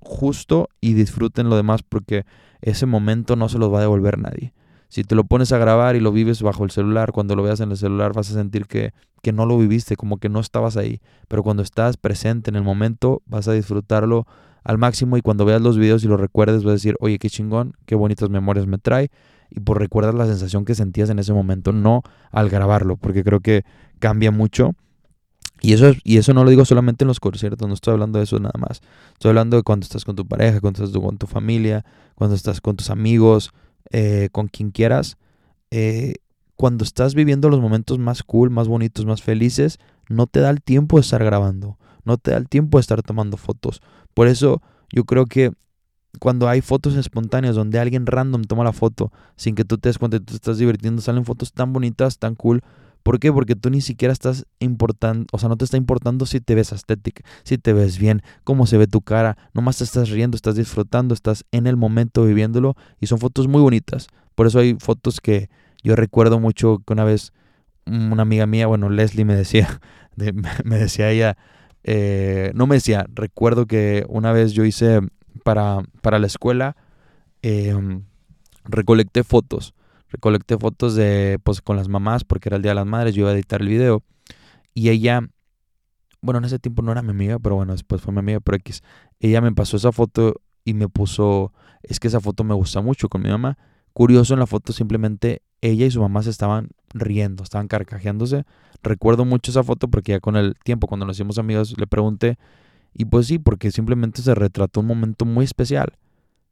justo 0.00 0.68
y 0.80 0.94
disfruten 0.94 1.48
lo 1.48 1.56
demás 1.56 1.82
porque 1.82 2.24
ese 2.60 2.86
momento 2.86 3.36
no 3.36 3.48
se 3.48 3.58
los 3.58 3.72
va 3.72 3.78
a 3.78 3.82
devolver 3.82 4.18
nadie. 4.18 4.52
Si 4.88 5.02
te 5.02 5.16
lo 5.16 5.24
pones 5.24 5.50
a 5.50 5.58
grabar 5.58 5.96
y 5.96 6.00
lo 6.00 6.12
vives 6.12 6.40
bajo 6.42 6.62
el 6.62 6.70
celular, 6.70 7.10
cuando 7.10 7.34
lo 7.34 7.42
veas 7.42 7.58
en 7.60 7.70
el 7.70 7.76
celular 7.76 8.12
vas 8.12 8.30
a 8.30 8.34
sentir 8.34 8.66
que, 8.66 8.92
que 9.22 9.32
no 9.32 9.44
lo 9.44 9.58
viviste, 9.58 9.96
como 9.96 10.18
que 10.18 10.28
no 10.28 10.38
estabas 10.38 10.76
ahí. 10.76 11.00
Pero 11.26 11.42
cuando 11.42 11.64
estás 11.64 11.96
presente 11.96 12.50
en 12.50 12.56
el 12.56 12.62
momento, 12.62 13.22
vas 13.26 13.48
a 13.48 13.52
disfrutarlo 13.52 14.26
al 14.64 14.78
máximo 14.78 15.16
y 15.16 15.22
cuando 15.22 15.44
veas 15.44 15.60
los 15.60 15.78
videos 15.78 16.02
y 16.04 16.08
lo 16.08 16.16
recuerdes 16.16 16.64
vas 16.64 16.70
a 16.70 16.72
decir, 16.72 16.96
oye, 17.00 17.18
qué 17.18 17.30
chingón, 17.30 17.74
qué 17.86 17.94
bonitas 17.94 18.30
memorias 18.30 18.66
me 18.66 18.78
trae. 18.78 19.10
Y 19.50 19.60
por 19.60 19.78
recuerdas 19.78 20.14
la 20.14 20.26
sensación 20.26 20.64
que 20.64 20.74
sentías 20.74 21.10
en 21.10 21.18
ese 21.18 21.32
momento, 21.32 21.72
no 21.72 22.02
al 22.32 22.48
grabarlo, 22.50 22.96
porque 22.96 23.22
creo 23.22 23.40
que 23.40 23.64
cambia 24.00 24.30
mucho 24.30 24.74
y 25.64 25.72
eso, 25.72 25.92
y 26.04 26.18
eso 26.18 26.34
no 26.34 26.44
lo 26.44 26.50
digo 26.50 26.66
solamente 26.66 27.04
en 27.04 27.08
los 27.08 27.20
conciertos, 27.20 27.66
no 27.66 27.72
estoy 27.72 27.92
hablando 27.92 28.18
de 28.18 28.24
eso 28.24 28.38
nada 28.38 28.58
más. 28.58 28.82
Estoy 29.12 29.30
hablando 29.30 29.56
de 29.56 29.62
cuando 29.62 29.84
estás 29.84 30.04
con 30.04 30.14
tu 30.14 30.26
pareja, 30.26 30.60
cuando 30.60 30.84
estás 30.84 31.00
con 31.00 31.16
tu 31.16 31.26
familia, 31.26 31.86
cuando 32.14 32.36
estás 32.36 32.60
con 32.60 32.76
tus 32.76 32.90
amigos, 32.90 33.50
eh, 33.90 34.28
con 34.30 34.48
quien 34.48 34.72
quieras. 34.72 35.16
Eh, 35.70 36.16
cuando 36.56 36.84
estás 36.84 37.14
viviendo 37.14 37.48
los 37.48 37.60
momentos 37.60 37.98
más 37.98 38.22
cool, 38.22 38.50
más 38.50 38.68
bonitos, 38.68 39.06
más 39.06 39.22
felices, 39.22 39.78
no 40.10 40.26
te 40.26 40.40
da 40.40 40.50
el 40.50 40.62
tiempo 40.62 40.98
de 40.98 41.00
estar 41.00 41.24
grabando, 41.24 41.78
no 42.04 42.18
te 42.18 42.32
da 42.32 42.36
el 42.36 42.48
tiempo 42.48 42.76
de 42.76 42.82
estar 42.82 43.02
tomando 43.02 43.38
fotos. 43.38 43.80
Por 44.14 44.28
eso 44.28 44.62
yo 44.90 45.04
creo 45.04 45.26
que 45.26 45.50
cuando 46.20 46.48
hay 46.48 46.60
fotos 46.60 46.94
espontáneas 46.94 47.56
donde 47.56 47.78
alguien 47.78 48.06
random 48.06 48.44
toma 48.44 48.64
la 48.64 48.72
foto 48.72 49.12
sin 49.36 49.54
que 49.54 49.64
tú 49.64 49.78
te 49.78 49.88
des 49.88 49.98
cuenta, 49.98 50.18
tú 50.18 50.26
te 50.26 50.34
estás 50.34 50.58
divirtiendo, 50.58 51.02
salen 51.02 51.24
fotos 51.24 51.52
tan 51.52 51.72
bonitas, 51.72 52.18
tan 52.18 52.36
cool, 52.36 52.62
¿Por 53.04 53.20
qué? 53.20 53.30
Porque 53.30 53.54
tú 53.54 53.68
ni 53.68 53.82
siquiera 53.82 54.12
estás 54.12 54.46
importando, 54.60 55.26
o 55.30 55.38
sea, 55.38 55.50
no 55.50 55.58
te 55.58 55.66
está 55.66 55.76
importando 55.76 56.24
si 56.24 56.40
te 56.40 56.54
ves 56.54 56.72
estética, 56.72 57.22
si 57.42 57.58
te 57.58 57.74
ves 57.74 57.98
bien, 57.98 58.22
cómo 58.44 58.66
se 58.66 58.78
ve 58.78 58.86
tu 58.86 59.02
cara, 59.02 59.36
nomás 59.52 59.76
te 59.76 59.84
estás 59.84 60.08
riendo, 60.08 60.36
estás 60.36 60.56
disfrutando, 60.56 61.12
estás 61.12 61.44
en 61.52 61.66
el 61.66 61.76
momento 61.76 62.24
viviéndolo 62.24 62.76
y 63.02 63.06
son 63.06 63.18
fotos 63.18 63.46
muy 63.46 63.60
bonitas. 63.60 64.06
Por 64.34 64.46
eso 64.46 64.58
hay 64.58 64.76
fotos 64.80 65.20
que 65.20 65.50
yo 65.82 65.96
recuerdo 65.96 66.40
mucho 66.40 66.78
que 66.78 66.94
una 66.94 67.04
vez 67.04 67.34
una 67.84 68.22
amiga 68.22 68.46
mía, 68.46 68.66
bueno, 68.68 68.88
Leslie 68.88 69.26
me 69.26 69.36
decía, 69.36 69.82
me 70.64 70.78
decía 70.78 71.10
ella, 71.10 71.36
eh, 71.84 72.50
no 72.54 72.66
me 72.66 72.76
decía, 72.76 73.06
recuerdo 73.14 73.66
que 73.66 74.04
una 74.08 74.32
vez 74.32 74.52
yo 74.52 74.64
hice 74.64 75.00
para, 75.44 75.82
para 76.00 76.18
la 76.18 76.26
escuela, 76.26 76.76
em, 77.42 78.02
recolecté 78.64 79.22
fotos 79.22 79.74
recolecté 80.14 80.56
fotos 80.56 80.94
de, 80.94 81.40
pues, 81.42 81.60
con 81.60 81.76
las 81.76 81.88
mamás 81.88 82.24
porque 82.24 82.48
era 82.48 82.56
el 82.56 82.62
Día 82.62 82.70
de 82.70 82.76
las 82.76 82.86
Madres, 82.86 83.14
yo 83.14 83.22
iba 83.22 83.30
a 83.30 83.34
editar 83.34 83.60
el 83.60 83.68
video. 83.68 84.02
Y 84.72 84.88
ella, 84.90 85.28
bueno, 86.20 86.38
en 86.38 86.44
ese 86.44 86.58
tiempo 86.58 86.82
no 86.82 86.92
era 86.92 87.02
mi 87.02 87.10
amiga, 87.10 87.38
pero 87.40 87.56
bueno, 87.56 87.72
después 87.72 88.00
fue 88.00 88.12
mi 88.12 88.20
amiga, 88.20 88.40
pero 88.40 88.56
X. 88.58 88.82
Ella 89.18 89.40
me 89.40 89.52
pasó 89.52 89.76
esa 89.76 89.90
foto 89.90 90.40
y 90.64 90.74
me 90.74 90.88
puso, 90.88 91.52
es 91.82 91.98
que 91.98 92.08
esa 92.08 92.20
foto 92.20 92.44
me 92.44 92.54
gusta 92.54 92.80
mucho 92.80 93.08
con 93.08 93.22
mi 93.22 93.28
mamá. 93.28 93.58
Curioso 93.92 94.34
en 94.34 94.40
la 94.40 94.46
foto 94.46 94.72
simplemente 94.72 95.42
ella 95.60 95.86
y 95.86 95.90
su 95.90 96.00
mamá 96.00 96.22
se 96.22 96.30
estaban 96.30 96.68
riendo, 96.94 97.42
estaban 97.42 97.68
carcajeándose. 97.68 98.44
Recuerdo 98.82 99.24
mucho 99.24 99.50
esa 99.50 99.62
foto 99.62 99.88
porque 99.88 100.12
ya 100.12 100.20
con 100.20 100.36
el 100.36 100.54
tiempo, 100.64 100.86
cuando 100.86 101.04
nos 101.04 101.16
hicimos 101.16 101.38
amigos, 101.38 101.74
le 101.78 101.86
pregunté. 101.86 102.38
Y 102.94 103.06
pues 103.06 103.26
sí, 103.26 103.38
porque 103.38 103.70
simplemente 103.70 104.22
se 104.22 104.34
retrató 104.34 104.80
un 104.80 104.86
momento 104.86 105.24
muy 105.24 105.44
especial. 105.44 105.98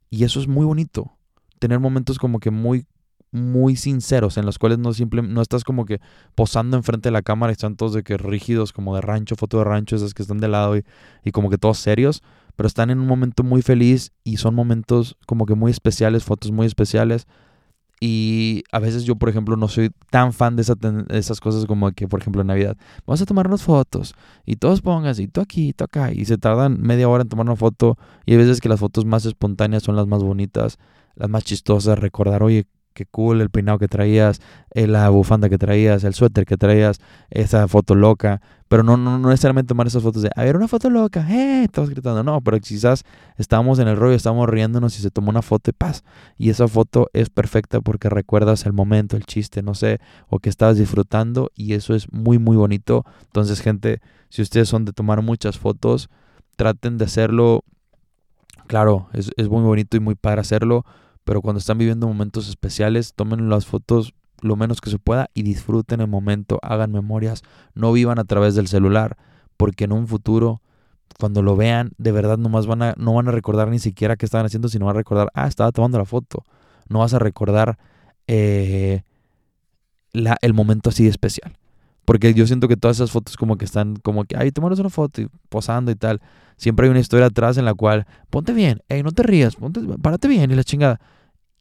Y 0.09 0.25
eso 0.25 0.39
es 0.39 0.47
muy 0.47 0.65
bonito. 0.65 1.13
Tener 1.59 1.79
momentos 1.79 2.19
como 2.19 2.39
que 2.39 2.51
muy, 2.51 2.85
muy 3.31 3.77
sinceros, 3.77 4.37
en 4.37 4.45
los 4.45 4.59
cuales 4.59 4.77
no, 4.77 4.93
simple, 4.93 5.21
no 5.21 5.41
estás 5.41 5.63
como 5.63 5.85
que 5.85 6.01
posando 6.35 6.75
enfrente 6.75 7.07
de 7.07 7.13
la 7.13 7.21
cámara 7.21 7.51
y 7.51 7.53
están 7.53 7.77
todos 7.77 7.93
de 7.93 8.03
que 8.03 8.17
rígidos, 8.17 8.73
como 8.73 8.95
de 8.95 9.01
rancho, 9.01 9.35
foto 9.35 9.59
de 9.59 9.63
rancho, 9.63 9.95
esas 9.95 10.13
que 10.13 10.21
están 10.21 10.39
de 10.39 10.49
lado 10.49 10.77
y, 10.77 10.83
y 11.23 11.31
como 11.31 11.49
que 11.49 11.57
todos 11.57 11.77
serios. 11.77 12.21
Pero 12.55 12.67
están 12.67 12.91
en 12.91 12.99
un 12.99 13.07
momento 13.07 13.43
muy 13.43 13.61
feliz 13.61 14.11
y 14.23 14.37
son 14.37 14.53
momentos 14.53 15.17
como 15.25 15.45
que 15.45 15.55
muy 15.55 15.71
especiales, 15.71 16.23
fotos 16.23 16.51
muy 16.51 16.67
especiales 16.67 17.25
y 18.05 18.65
a 18.73 18.79
veces 18.79 19.05
yo, 19.05 19.15
por 19.15 19.29
ejemplo, 19.29 19.55
no 19.55 19.69
soy 19.69 19.89
tan 20.09 20.33
fan 20.33 20.57
de, 20.57 20.63
esas 21.17 21.39
cosas 21.39 21.65
como 21.65 21.89
que, 21.93 22.05
por 22.05 22.19
ejemplo, 22.19 22.41
en 22.41 22.47
Navidad, 22.47 22.75
vamos 23.07 23.21
a 23.21 23.25
tomar 23.25 23.47
unas 23.47 23.63
fotos 23.63 24.13
y 24.45 24.57
todos 24.57 24.81
pongan 24.81 25.05
así, 25.05 25.29
tú 25.29 25.39
aquí, 25.39 25.71
tú 25.71 25.85
acá, 25.85 26.11
y 26.11 26.25
se 26.25 26.37
tardan 26.37 26.81
media 26.81 27.07
hora 27.07 27.21
en 27.21 27.29
tomar 27.29 27.45
una 27.45 27.55
foto. 27.55 27.97
Y 28.25 28.33
hay 28.33 28.39
veces 28.39 28.59
que 28.59 28.67
las 28.67 28.81
fotos 28.81 29.05
más 29.05 29.25
espontáneas 29.25 29.83
son 29.83 29.95
las 29.95 30.05
más 30.05 30.21
bonitas, 30.21 30.79
las 31.15 31.29
más 31.29 31.45
chistosas. 31.45 31.97
Recordar, 31.97 32.43
oye, 32.43 32.67
qué 32.93 33.05
cool 33.05 33.39
el 33.39 33.49
peinado 33.49 33.79
que 33.79 33.87
traías, 33.87 34.41
eh, 34.71 34.85
la 34.85 35.07
bufanda 35.07 35.47
que 35.47 35.57
traías, 35.57 36.03
el 36.03 36.13
suéter 36.13 36.45
que 36.45 36.57
traías, 36.57 36.99
esa 37.29 37.69
foto 37.69 37.95
loca. 37.95 38.41
Pero 38.73 38.81
no, 38.81 38.97
no, 38.97 39.19
no 39.19 39.29
necesariamente 39.29 39.67
tomar 39.67 39.85
esas 39.85 40.01
fotos 40.01 40.23
de, 40.23 40.31
a 40.35 40.43
ver, 40.43 40.57
una 40.57 40.67
foto 40.67 40.89
loca, 40.89 41.27
eh, 41.29 41.67
todos 41.71 41.91
gritando. 41.91 42.23
No, 42.23 42.41
pero 42.41 42.59
quizás 42.59 43.03
estábamos 43.37 43.77
en 43.77 43.87
el 43.87 43.95
rollo, 43.95 44.15
estábamos 44.15 44.49
riéndonos 44.49 44.97
y 44.97 45.03
se 45.03 45.11
tomó 45.11 45.29
una 45.29 45.43
foto 45.43 45.69
de 45.69 45.73
paz. 45.73 46.03
Y 46.39 46.49
esa 46.49 46.67
foto 46.67 47.07
es 47.13 47.29
perfecta 47.29 47.81
porque 47.81 48.09
recuerdas 48.09 48.65
el 48.65 48.73
momento, 48.73 49.15
el 49.15 49.27
chiste, 49.27 49.61
no 49.61 49.75
sé, 49.75 49.99
o 50.27 50.39
que 50.39 50.49
estabas 50.49 50.79
disfrutando 50.79 51.51
y 51.53 51.73
eso 51.73 51.93
es 51.93 52.11
muy, 52.11 52.39
muy 52.39 52.57
bonito. 52.57 53.05
Entonces, 53.25 53.61
gente, 53.61 54.01
si 54.29 54.41
ustedes 54.41 54.69
son 54.69 54.85
de 54.85 54.91
tomar 54.91 55.21
muchas 55.21 55.59
fotos, 55.59 56.09
traten 56.55 56.97
de 56.97 57.05
hacerlo. 57.05 57.65
Claro, 58.65 59.07
es, 59.13 59.29
es 59.37 59.49
muy 59.49 59.61
bonito 59.61 59.97
y 59.97 59.99
muy 59.99 60.15
padre 60.15 60.41
hacerlo 60.41 60.83
pero 61.25 61.41
cuando 61.41 61.59
están 61.59 61.77
viviendo 61.77 62.07
momentos 62.07 62.49
especiales, 62.49 63.13
tomen 63.13 63.49
las 63.49 63.65
fotos 63.65 64.13
lo 64.43 64.55
menos 64.55 64.81
que 64.81 64.89
se 64.89 64.99
pueda 64.99 65.29
y 65.33 65.43
disfruten 65.43 66.01
el 66.01 66.07
momento, 66.07 66.59
hagan 66.61 66.91
memorias, 66.91 67.43
no 67.73 67.91
vivan 67.91 68.19
a 68.19 68.23
través 68.23 68.55
del 68.55 68.67
celular, 68.67 69.17
porque 69.57 69.85
en 69.85 69.91
un 69.91 70.07
futuro, 70.07 70.61
cuando 71.19 71.41
lo 71.41 71.55
vean, 71.55 71.91
de 71.97 72.11
verdad 72.11 72.37
nomás 72.37 72.65
van 72.65 72.81
a, 72.81 72.95
no 72.97 73.13
van 73.13 73.27
a 73.27 73.31
recordar 73.31 73.69
ni 73.69 73.79
siquiera 73.79 74.15
qué 74.15 74.25
estaban 74.25 74.45
haciendo, 74.45 74.69
sino 74.69 74.85
van 74.85 74.95
a 74.95 74.99
recordar, 74.99 75.29
ah, 75.33 75.47
estaba 75.47 75.71
tomando 75.71 75.97
la 75.97 76.05
foto. 76.05 76.43
No 76.89 76.99
vas 76.99 77.13
a 77.13 77.19
recordar 77.19 77.77
eh, 78.27 79.03
la, 80.11 80.37
el 80.41 80.53
momento 80.53 80.89
así 80.89 81.07
especial. 81.07 81.57
Porque 82.05 82.33
yo 82.33 82.45
siento 82.45 82.67
que 82.67 82.75
todas 82.75 82.97
esas 82.97 83.11
fotos 83.11 83.37
como 83.37 83.57
que 83.57 83.63
están 83.63 83.95
como 83.95 84.25
que, 84.25 84.35
ay, 84.35 84.51
tomamos 84.51 84.79
una 84.79 84.89
foto 84.89 85.21
y 85.21 85.29
posando 85.47 85.91
y 85.91 85.95
tal. 85.95 86.21
Siempre 86.57 86.85
hay 86.85 86.91
una 86.91 86.99
historia 86.99 87.27
atrás 87.27 87.57
en 87.57 87.65
la 87.65 87.73
cual, 87.73 88.05
ponte 88.29 88.51
bien, 88.51 88.81
hey, 88.89 89.03
no 89.03 89.11
te 89.11 89.23
rías, 89.23 89.55
ponte, 89.55 89.79
párate 90.01 90.27
bien 90.27 90.51
y 90.51 90.55
la 90.55 90.63
chingada 90.63 90.99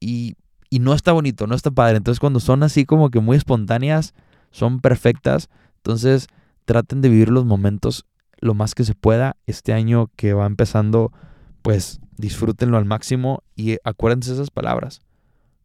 y, 0.03 0.35
no 0.79 0.95
está 0.95 1.13
bonito, 1.13 1.47
no 1.47 1.55
está 1.55 1.71
padre. 1.71 1.97
Entonces 1.97 2.21
cuando 2.21 2.41
son 2.41 2.63
así 2.63 2.85
como 2.85 3.11
que 3.11 3.21
muy 3.21 3.37
espontáneas, 3.37 4.15
son 4.51 4.81
perfectas. 4.81 5.49
Entonces 5.77 6.29
traten 6.65 7.01
de 7.01 7.09
vivir 7.09 7.29
los 7.29 7.45
momentos 7.45 8.07
lo 8.39 8.55
más 8.55 8.75
que 8.75 8.85
se 8.85 8.95
pueda. 8.95 9.37
Este 9.47 9.73
año 9.73 10.11
que 10.17 10.33
va 10.33 10.47
empezando, 10.47 11.13
pues 11.63 12.01
disfrútenlo 12.17 12.77
al 12.77 12.85
máximo 12.85 13.43
y 13.57 13.77
acuérdense 13.85 14.33
esas 14.33 14.51
palabras. 14.51 15.01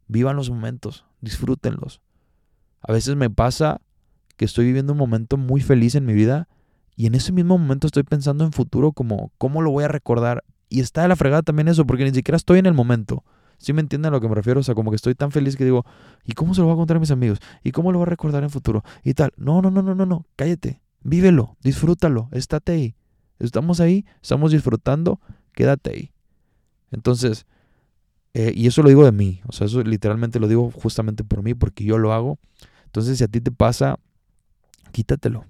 Vivan 0.06 0.36
los 0.36 0.50
momentos, 0.50 1.04
disfrútenlos. 1.20 2.00
A 2.80 2.92
veces 2.92 3.16
me 3.16 3.30
pasa 3.30 3.80
que 4.36 4.44
estoy 4.44 4.66
viviendo 4.66 4.92
un 4.92 4.98
momento 4.98 5.36
muy 5.36 5.60
feliz 5.60 5.94
en 5.94 6.06
mi 6.06 6.14
vida 6.14 6.48
y 6.96 7.06
en 7.06 7.14
ese 7.14 7.32
mismo 7.32 7.58
momento 7.58 7.86
estoy 7.86 8.02
pensando 8.02 8.44
en 8.44 8.52
futuro 8.52 8.92
como 8.92 9.32
cómo 9.38 9.62
lo 9.62 9.70
voy 9.70 9.84
a 9.84 9.88
recordar. 9.88 10.44
Y 10.68 10.80
está 10.80 11.02
de 11.02 11.08
la 11.08 11.16
fregada 11.16 11.42
también 11.42 11.68
eso, 11.68 11.86
porque 11.86 12.04
ni 12.04 12.12
siquiera 12.12 12.36
estoy 12.36 12.58
en 12.58 12.66
el 12.66 12.74
momento. 12.74 13.24
¿Sí 13.58 13.72
me 13.72 13.80
entienden 13.80 14.12
a 14.12 14.16
lo 14.16 14.20
que 14.20 14.28
me 14.28 14.34
refiero? 14.34 14.60
O 14.60 14.62
sea, 14.62 14.74
como 14.74 14.90
que 14.90 14.96
estoy 14.96 15.14
tan 15.14 15.30
feliz 15.32 15.56
que 15.56 15.64
digo, 15.64 15.84
¿y 16.24 16.32
cómo 16.32 16.54
se 16.54 16.60
lo 16.60 16.66
voy 16.66 16.74
a 16.74 16.76
contar 16.76 16.96
a 16.96 17.00
mis 17.00 17.10
amigos? 17.10 17.40
¿Y 17.62 17.72
cómo 17.72 17.92
lo 17.92 17.98
voy 17.98 18.06
a 18.06 18.10
recordar 18.10 18.42
en 18.44 18.50
futuro? 18.50 18.84
Y 19.02 19.14
tal. 19.14 19.32
No, 19.36 19.60
no, 19.60 19.70
no, 19.70 19.82
no, 19.82 19.94
no, 19.94 20.06
no. 20.06 20.26
Cállate. 20.36 20.80
Vívelo. 21.02 21.56
Disfrútalo. 21.62 22.28
Estate 22.32 22.72
ahí. 22.72 22.94
Estamos 23.38 23.80
ahí. 23.80 24.06
Estamos 24.22 24.52
disfrutando. 24.52 25.20
Quédate 25.52 25.90
ahí. 25.90 26.12
Entonces, 26.92 27.46
eh, 28.34 28.52
y 28.54 28.68
eso 28.68 28.82
lo 28.82 28.88
digo 28.88 29.04
de 29.04 29.12
mí. 29.12 29.40
O 29.48 29.52
sea, 29.52 29.66
eso 29.66 29.82
literalmente 29.82 30.38
lo 30.38 30.46
digo 30.46 30.70
justamente 30.70 31.24
por 31.24 31.42
mí, 31.42 31.54
porque 31.54 31.84
yo 31.84 31.98
lo 31.98 32.12
hago. 32.12 32.38
Entonces, 32.84 33.18
si 33.18 33.24
a 33.24 33.28
ti 33.28 33.40
te 33.40 33.50
pasa, 33.50 33.98
quítatelo. 34.92 35.44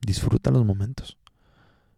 Disfruta 0.00 0.50
los 0.50 0.64
momentos. 0.64 1.18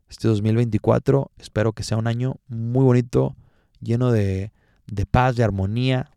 Este 0.08 0.28
2024 0.28 1.32
espero 1.38 1.72
que 1.72 1.82
sea 1.82 1.96
un 1.96 2.06
año 2.06 2.36
muy 2.46 2.84
bonito, 2.84 3.34
lleno 3.80 4.12
de 4.12 4.52
de 4.86 5.06
paz, 5.06 5.36
de 5.36 5.44
armonía, 5.44 6.10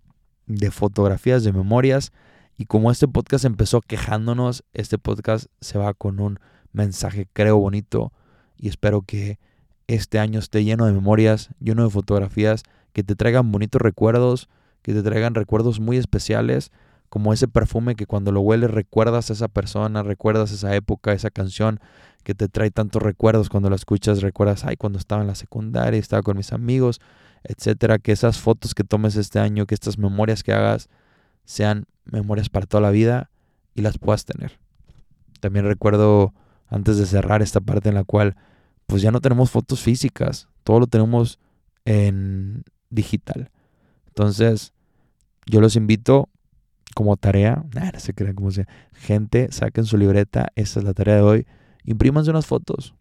de 0.46 0.72
fotografías, 0.72 1.44
de 1.44 1.54
memorias. 1.54 2.12
Y 2.58 2.66
como 2.66 2.92
este 2.92 3.08
podcast 3.08 3.46
empezó 3.46 3.82
quejándonos, 3.82 4.64
este 4.74 4.98
podcast 4.98 5.48
se 5.62 5.78
va 5.78 5.94
con 5.94 6.20
un 6.20 6.40
mensaje, 6.72 7.28
creo, 7.34 7.58
bonito. 7.58 8.12
Y 8.58 8.70
espero 8.70 9.02
que 9.02 9.40
este 9.88 10.20
año 10.20 10.40
esté 10.40 10.64
lleno 10.64 10.86
de 10.86 10.94
memorias, 10.94 11.50
lleno 11.60 11.84
de 11.84 11.90
fotografías, 11.90 12.64
que 12.94 13.04
te 13.04 13.16
traigan 13.16 13.52
bonitos 13.52 13.82
recuerdos, 13.82 14.50
que 14.82 14.94
te 14.94 15.04
traigan 15.04 15.36
recuerdos 15.36 15.80
muy 15.80 15.98
especiales, 15.98 16.72
como 17.10 17.32
ese 17.32 17.48
perfume 17.48 17.96
que 17.96 18.06
cuando 18.06 18.32
lo 18.32 18.42
hueles 18.42 18.72
recuerdas 18.72 19.30
a 19.30 19.34
esa 19.34 19.48
persona, 19.48 20.04
recuerdas 20.04 20.52
esa 20.52 20.76
época, 20.76 21.14
esa 21.14 21.30
canción 21.30 21.80
que 22.24 22.36
te 22.36 22.50
trae 22.50 22.72
tantos 22.72 23.02
recuerdos 23.02 23.48
cuando 23.50 23.70
la 23.70 23.78
escuchas, 23.78 24.22
recuerdas, 24.22 24.66
ay, 24.66 24.76
cuando 24.76 25.00
estaba 25.00 25.22
en 25.22 25.28
la 25.28 25.36
secundaria, 25.36 26.00
estaba 26.00 26.24
con 26.24 26.36
mis 26.36 26.52
amigos, 26.52 27.00
etcétera, 27.43 28.00
que 28.00 28.12
esas 28.12 28.39
fotos 28.39 28.73
que 28.73 28.84
tomes 28.84 29.15
este 29.15 29.39
año, 29.39 29.65
que 29.65 29.76
estas 29.76 29.97
memorias 29.97 30.43
que 30.43 30.54
hagas 30.54 30.89
sean 31.45 31.86
memorias 32.06 32.50
para 32.50 32.65
toda 32.65 32.82
la 32.82 32.91
vida 32.91 33.30
y 33.73 33.82
las 33.82 33.97
puedas 33.97 34.26
tener. 34.26 34.60
También 35.39 35.65
recuerdo 35.65 36.34
antes 36.67 36.97
de 36.97 37.06
cerrar 37.06 37.41
esta 37.41 37.62
parte 37.62 37.89
en 37.89 37.95
la 37.95 38.04
cual 38.04 38.36
pues 38.86 39.02
ya 39.02 39.12
no 39.12 39.21
tenemos 39.21 39.52
fotos 39.52 39.82
físicas, 39.82 40.47
todo 40.63 40.80
lo 40.80 40.88
tenemos 40.88 41.39
en 41.86 42.63
digital. 42.89 43.52
Entonces, 44.08 44.73
yo 45.45 45.62
los 45.62 45.76
invito 45.76 46.30
como 46.95 47.15
tarea, 47.15 47.63
no 47.73 48.00
se 48.00 48.13
crean 48.13 48.36
como 48.36 48.52
sea, 48.52 48.67
gente, 48.93 49.52
saquen 49.52 49.86
su 49.86 49.97
libreta, 49.97 50.47
esa 50.56 50.80
es 50.80 50.86
la 50.86 50.93
tarea 50.93 51.15
de 51.15 51.21
hoy, 51.21 51.47
imprímanse 51.84 52.32
unas 52.32 52.47
fotos, 52.47 52.95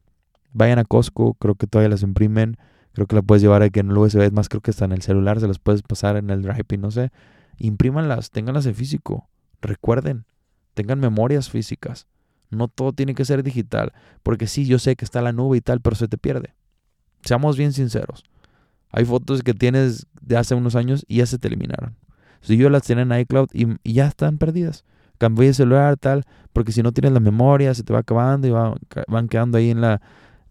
vayan 0.52 0.78
a 0.78 0.84
Costco, 0.84 1.34
creo 1.34 1.54
que 1.54 1.66
todavía 1.66 1.88
las 1.88 2.02
imprimen, 2.02 2.58
Creo 2.96 3.06
que 3.06 3.14
la 3.14 3.20
puedes 3.20 3.42
llevar 3.42 3.60
aquí 3.60 3.78
en 3.78 3.90
el 3.90 3.98
USB. 3.98 4.22
Es 4.22 4.32
más, 4.32 4.48
creo 4.48 4.62
que 4.62 4.70
está 4.70 4.86
en 4.86 4.92
el 4.92 5.02
celular. 5.02 5.38
Se 5.38 5.46
las 5.46 5.58
puedes 5.58 5.82
pasar 5.82 6.16
en 6.16 6.30
el 6.30 6.40
Drive 6.40 6.64
y 6.70 6.78
no 6.78 6.90
sé. 6.90 7.10
Imprímanlas, 7.58 8.30
ténganlas 8.30 8.64
en 8.64 8.74
físico. 8.74 9.28
Recuerden, 9.60 10.24
tengan 10.72 10.98
memorias 10.98 11.50
físicas. 11.50 12.06
No 12.48 12.68
todo 12.68 12.94
tiene 12.94 13.14
que 13.14 13.26
ser 13.26 13.42
digital. 13.42 13.92
Porque 14.22 14.46
sí, 14.46 14.64
yo 14.64 14.78
sé 14.78 14.96
que 14.96 15.04
está 15.04 15.20
la 15.20 15.32
nube 15.32 15.58
y 15.58 15.60
tal, 15.60 15.82
pero 15.82 15.94
se 15.94 16.08
te 16.08 16.16
pierde. 16.16 16.54
Seamos 17.20 17.58
bien 17.58 17.74
sinceros. 17.74 18.24
Hay 18.90 19.04
fotos 19.04 19.42
que 19.42 19.52
tienes 19.52 20.06
de 20.22 20.38
hace 20.38 20.54
unos 20.54 20.74
años 20.74 21.04
y 21.06 21.18
ya 21.18 21.26
se 21.26 21.38
te 21.38 21.48
eliminaron. 21.48 21.96
Si 22.40 22.56
yo 22.56 22.70
las 22.70 22.84
tenía 22.84 23.02
en 23.02 23.12
iCloud 23.12 23.50
y, 23.52 23.92
ya 23.92 24.06
están 24.06 24.38
perdidas. 24.38 24.86
Cambié 25.18 25.48
de 25.48 25.52
celular, 25.52 25.98
tal, 25.98 26.24
porque 26.54 26.72
si 26.72 26.82
no 26.82 26.92
tienes 26.92 27.12
la 27.12 27.20
memoria, 27.20 27.74
se 27.74 27.82
te 27.82 27.92
va 27.92 27.98
acabando 27.98 28.48
y 28.48 28.52
van 28.52 29.28
quedando 29.28 29.58
ahí 29.58 29.68
en 29.68 29.82
la. 29.82 30.00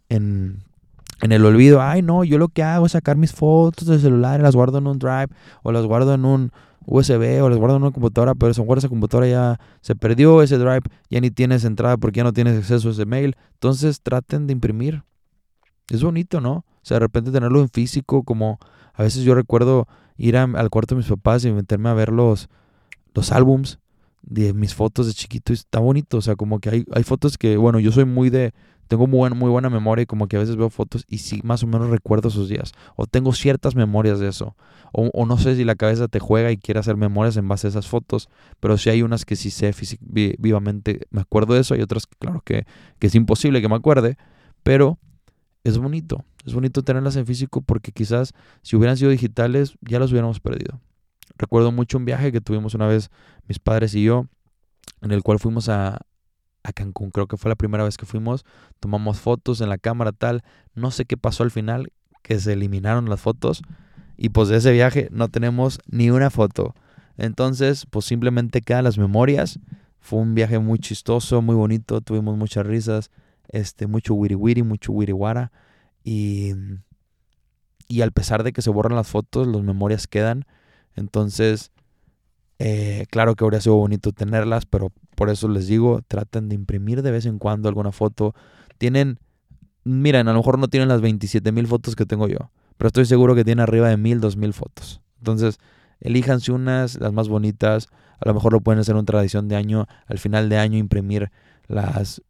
En, 0.10 0.65
en 1.26 1.32
el 1.32 1.46
olvido, 1.46 1.82
ay 1.82 2.02
no, 2.02 2.24
yo 2.24 2.38
lo 2.38 2.48
que 2.48 2.64
hago 2.64 2.86
es 2.86 2.94
sacar 2.94 3.18
mis 3.18 3.34
fotos 3.34 3.88
del 3.88 4.00
celular 4.00 4.40
y 4.40 4.44
las 4.44 4.56
guardo 4.56 4.78
en 4.78 4.88
un 4.88 5.00
drive 5.00 5.28
o 5.64 5.72
las 5.72 5.86
guardo 5.86 6.14
en 6.14 6.26
un 6.26 6.52
USB 6.86 7.42
o 7.44 7.50
las 7.50 7.58
guardo 7.58 7.78
en 7.78 7.84
una 7.84 7.92
computadora, 7.92 8.36
pero 8.36 8.52
esa 8.52 8.90
computadora 8.90 9.28
ya 9.28 9.60
se 9.82 9.96
perdió, 9.96 10.42
ese 10.42 10.58
drive 10.58 10.84
ya 11.10 11.20
ni 11.20 11.32
tienes 11.32 11.66
entrada 11.66 11.98
porque 11.98 12.18
ya 12.18 12.24
no 12.24 12.34
tienes 12.34 12.58
acceso 12.58 12.88
a 12.88 12.92
ese 12.92 13.06
mail. 13.06 13.36
Entonces 13.54 14.02
traten 14.02 14.48
de 14.48 14.54
imprimir. 14.54 15.04
Es 15.90 16.04
bonito, 16.04 16.42
¿no? 16.42 16.54
O 16.54 16.66
sea, 16.84 16.96
de 16.96 17.00
repente 17.00 17.32
tenerlo 17.32 17.62
en 17.62 17.70
físico, 17.70 18.24
como 18.24 18.60
a 18.94 19.04
veces 19.04 19.24
yo 19.24 19.36
recuerdo 19.36 19.88
ir 20.18 20.38
al 20.38 20.70
cuarto 20.70 20.96
de 20.96 21.00
mis 21.00 21.10
papás 21.10 21.44
y 21.46 21.52
meterme 21.52 21.90
a 21.90 21.94
ver 21.94 22.12
los, 22.12 22.50
los 23.14 23.32
álbums 23.32 23.80
de 24.22 24.54
mis 24.54 24.74
fotos 24.74 25.08
de 25.08 25.14
chiquito 25.14 25.54
y 25.54 25.56
está 25.56 25.80
bonito. 25.80 26.18
O 26.18 26.22
sea, 26.22 26.36
como 26.36 26.60
que 26.60 26.70
hay, 26.70 26.86
hay 26.94 27.04
fotos 27.04 27.38
que, 27.38 27.58
bueno, 27.58 27.80
yo 27.80 27.92
soy 27.92 28.06
muy 28.06 28.30
de, 28.30 28.54
tengo 28.88 29.08
muy, 29.08 29.30
muy 29.32 29.50
buena 29.50 29.70
memoria 29.70 30.04
y 30.04 30.06
como 30.06 30.28
que 30.28 30.38
a 30.38 30.40
veces 30.40 30.56
veo 30.56 30.70
fotos 30.70 31.06
y 31.08 31.20
sí 31.20 31.42
más 31.44 31.64
o 31.64 31.68
menos 31.68 31.90
recuerdo 31.90 32.30
esos 32.30 32.50
días. 32.50 32.74
O 32.96 33.08
tengo 33.08 33.34
ciertas 33.34 33.76
memorias 33.76 34.20
de 34.20 34.28
eso. 34.28 34.56
O, 34.92 35.26
no 35.26 35.38
sé 35.38 35.56
si 35.56 35.66
la 35.66 35.76
cabeza 35.76 36.08
te 36.08 36.20
juega 36.20 36.52
y 36.52 36.58
quiere 36.58 36.80
hacer 36.80 36.96
memorias 36.96 37.36
en 37.38 37.48
base 37.48 37.68
a 37.68 37.70
esas 37.70 37.88
fotos. 37.88 38.30
Pero 38.60 38.78
sí 38.78 38.90
hay 38.90 39.02
unas 39.02 39.26
que 39.26 39.36
sí 39.36 39.50
sé 39.50 39.74
vivamente, 40.00 41.08
me 41.10 41.22
acuerdo 41.22 41.54
de 41.54 41.62
eso. 41.62 41.74
Hay 41.74 41.82
otras, 41.82 42.08
claro, 42.08 42.42
que, 42.46 42.66
que 43.00 43.08
es 43.08 43.16
imposible 43.16 43.62
que 43.62 43.70
me 43.70 43.76
acuerde. 43.76 44.18
Pero 44.64 45.00
es 45.64 45.78
bonito, 45.78 46.24
es 46.46 46.54
bonito 46.54 46.84
tenerlas 46.84 47.16
en 47.16 47.26
físico 47.26 47.62
porque 47.62 47.92
quizás 47.92 48.34
si 48.62 48.76
hubieran 48.76 48.98
sido 48.98 49.10
digitales 49.10 49.78
ya 49.82 50.00
las 50.00 50.12
hubiéramos 50.12 50.40
perdido. 50.40 50.80
Recuerdo 51.38 51.72
mucho 51.72 51.98
un 51.98 52.06
viaje 52.06 52.32
que 52.32 52.40
tuvimos 52.40 52.76
una 52.76 52.88
vez 52.88 53.10
mis 53.48 53.60
padres 53.60 53.96
y 53.96 54.04
yo, 54.04 54.28
en 55.02 55.12
el 55.12 55.24
cual 55.24 55.40
fuimos 55.40 55.68
a, 55.70 56.02
a 56.66 56.74
Cancún. 56.74 57.12
Creo 57.12 57.28
que 57.28 57.38
fue 57.38 57.50
la 57.50 57.56
primera 57.56 57.84
vez 57.84 57.98
que 57.98 58.06
fuimos. 58.06 58.44
Tomamos 58.80 59.20
fotos 59.20 59.62
en 59.62 59.70
la 59.70 59.78
cámara 59.78 60.12
tal. 60.12 60.44
No 60.74 60.92
sé 60.92 61.06
qué 61.06 61.16
pasó 61.16 61.44
al 61.44 61.52
final, 61.52 61.92
que 62.24 62.40
se 62.40 62.54
eliminaron 62.54 63.10
las 63.10 63.22
fotos. 63.22 63.62
Y 64.18 64.30
pues 64.30 64.50
de 64.50 64.58
ese 64.58 64.72
viaje 64.72 65.08
no 65.12 65.30
tenemos 65.30 65.80
ni 65.88 66.10
una 66.10 66.30
foto. 66.30 66.74
Entonces, 67.18 67.86
pues 67.90 68.06
simplemente 68.06 68.62
quedan 68.62 68.84
las 68.84 68.98
memorias. 68.98 69.60
Fue 70.00 70.20
un 70.20 70.36
viaje 70.36 70.60
muy 70.60 70.80
chistoso, 70.80 71.42
muy 71.42 71.56
bonito. 71.56 72.02
Tuvimos 72.02 72.38
muchas 72.38 72.66
risas, 72.66 73.12
este, 73.50 73.88
mucho 73.88 74.14
wiri 74.14 74.36
wiri, 74.36 74.64
mucho 74.64 74.92
wiri 74.92 75.14
wara. 75.14 75.52
Y, 76.04 76.54
y 77.88 78.02
al 78.02 78.12
pesar 78.12 78.44
de 78.44 78.54
que 78.54 78.62
se 78.62 78.70
borran 78.70 78.96
las 78.96 79.08
fotos, 79.08 79.48
las 79.48 79.62
memorias 79.62 80.08
quedan. 80.08 80.46
Entonces, 80.96 81.72
eh, 82.60 83.06
claro 83.10 83.36
que 83.36 83.44
habría 83.44 83.62
sido 83.62 83.76
bonito 83.76 84.12
tenerlas, 84.12 84.66
pero 84.66 84.92
por 85.16 85.30
eso 85.30 85.48
les 85.48 85.68
digo, 85.68 86.02
traten 86.08 86.50
de 86.50 86.56
imprimir 86.56 87.02
de 87.02 87.12
vez 87.12 87.26
en 87.26 87.40
cuando 87.40 87.70
alguna 87.70 87.92
foto. 87.92 88.34
Tienen, 88.78 89.20
miren, 89.84 90.28
a 90.28 90.32
lo 90.32 90.40
mejor 90.40 90.60
no 90.60 90.68
tienen 90.68 90.90
las 90.90 91.02
27 91.02 91.52
mil 91.52 91.68
fotos 91.68 91.96
que 91.96 92.06
tengo 92.06 92.28
yo, 92.28 92.52
pero 92.78 92.88
estoy 92.88 93.06
seguro 93.06 93.36
que 93.36 93.44
tienen 93.44 93.64
arriba 93.64 93.90
de 93.90 93.98
mil, 93.98 94.20
dos 94.20 94.38
mil 94.38 94.54
fotos. 94.54 95.02
Entonces, 95.18 95.60
elíjanse 96.00 96.52
unas, 96.52 97.00
las 97.00 97.14
más 97.14 97.28
bonitas. 97.30 97.88
A 98.20 98.28
lo 98.28 98.34
mejor 98.34 98.54
lo 98.54 98.62
pueden 98.62 98.80
hacer 98.80 98.96
una 98.96 99.06
tradición 99.06 99.48
de 99.48 99.56
año, 99.56 99.88
al 100.08 100.20
final 100.20 100.50
de 100.50 100.58
año 100.58 100.78
imprimir 100.78 101.32
las 101.68 102.22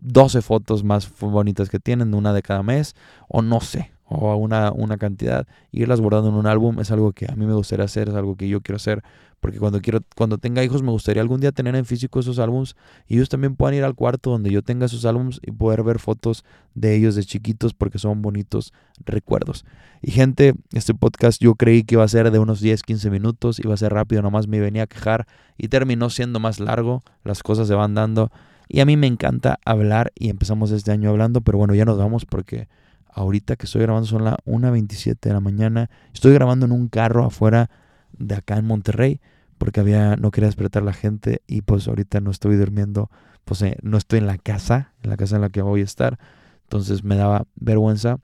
12 0.00 0.42
fotos 0.42 0.84
más 0.84 1.10
bonitas 1.20 1.68
que 1.68 1.78
tienen, 1.78 2.14
una 2.14 2.32
de 2.32 2.42
cada 2.42 2.62
mes, 2.62 2.94
o 3.28 3.42
no 3.42 3.60
sé, 3.60 3.92
o 4.14 4.36
una, 4.36 4.72
una 4.72 4.96
cantidad, 4.98 5.46
irlas 5.70 6.00
guardando 6.00 6.28
en 6.28 6.36
un 6.36 6.46
álbum 6.46 6.80
es 6.80 6.90
algo 6.90 7.12
que 7.12 7.26
a 7.30 7.34
mí 7.34 7.46
me 7.46 7.54
gustaría 7.54 7.84
hacer, 7.84 8.08
es 8.08 8.14
algo 8.14 8.36
que 8.36 8.48
yo 8.48 8.60
quiero 8.60 8.76
hacer, 8.76 9.02
porque 9.42 9.58
cuando 9.58 9.80
quiero, 9.80 10.00
cuando 10.14 10.38
tenga 10.38 10.62
hijos 10.62 10.82
me 10.82 10.92
gustaría 10.92 11.20
algún 11.20 11.40
día 11.40 11.50
tener 11.50 11.74
en 11.74 11.84
físico 11.84 12.20
esos 12.20 12.38
álbums 12.38 12.76
y 13.08 13.16
ellos 13.16 13.28
también 13.28 13.56
puedan 13.56 13.74
ir 13.74 13.82
al 13.82 13.96
cuarto 13.96 14.30
donde 14.30 14.50
yo 14.50 14.62
tenga 14.62 14.86
esos 14.86 15.04
álbums 15.04 15.40
y 15.42 15.50
poder 15.50 15.82
ver 15.82 15.98
fotos 15.98 16.44
de 16.74 16.94
ellos 16.94 17.16
de 17.16 17.24
chiquitos 17.24 17.74
porque 17.74 17.98
son 17.98 18.22
bonitos 18.22 18.72
recuerdos. 19.04 19.64
Y 20.00 20.12
gente, 20.12 20.54
este 20.72 20.94
podcast 20.94 21.42
yo 21.42 21.56
creí 21.56 21.82
que 21.82 21.96
iba 21.96 22.04
a 22.04 22.08
ser 22.08 22.30
de 22.30 22.38
unos 22.38 22.60
10, 22.60 22.82
15 22.82 23.10
minutos, 23.10 23.58
iba 23.58 23.74
a 23.74 23.76
ser 23.76 23.92
rápido, 23.92 24.22
nomás 24.22 24.46
me 24.46 24.60
venía 24.60 24.84
a 24.84 24.86
quejar 24.86 25.26
y 25.58 25.66
terminó 25.66 26.08
siendo 26.08 26.38
más 26.38 26.60
largo, 26.60 27.02
las 27.24 27.42
cosas 27.42 27.66
se 27.66 27.74
van 27.74 27.94
dando. 27.94 28.30
Y 28.68 28.78
a 28.78 28.84
mí 28.84 28.96
me 28.96 29.08
encanta 29.08 29.58
hablar 29.64 30.12
y 30.14 30.30
empezamos 30.30 30.70
este 30.70 30.92
año 30.92 31.10
hablando, 31.10 31.40
pero 31.40 31.58
bueno, 31.58 31.74
ya 31.74 31.84
nos 31.84 31.98
vamos 31.98 32.26
porque 32.26 32.68
Ahorita 33.12 33.56
que 33.56 33.66
estoy 33.66 33.82
grabando 33.82 34.06
son 34.06 34.24
las 34.24 34.36
1.27 34.46 35.18
de 35.20 35.32
la 35.32 35.40
mañana. 35.40 35.90
Estoy 36.14 36.32
grabando 36.32 36.64
en 36.66 36.72
un 36.72 36.88
carro 36.88 37.26
afuera 37.26 37.70
de 38.12 38.34
acá 38.34 38.56
en 38.56 38.66
Monterrey 38.66 39.20
porque 39.58 39.80
había 39.80 40.16
no 40.16 40.30
quería 40.30 40.48
despertar 40.48 40.82
a 40.82 40.86
la 40.86 40.92
gente 40.92 41.42
y 41.46 41.62
pues 41.62 41.86
ahorita 41.86 42.20
no 42.20 42.30
estoy 42.30 42.56
durmiendo, 42.56 43.10
pues 43.44 43.62
eh, 43.62 43.76
no 43.82 43.96
estoy 43.96 44.18
en 44.18 44.26
la 44.26 44.38
casa, 44.38 44.92
en 45.02 45.10
la 45.10 45.16
casa 45.16 45.36
en 45.36 45.42
la 45.42 45.50
que 45.50 45.62
voy 45.62 45.82
a 45.82 45.84
estar. 45.84 46.18
Entonces 46.64 47.04
me 47.04 47.16
daba 47.16 47.46
vergüenza. 47.54 48.18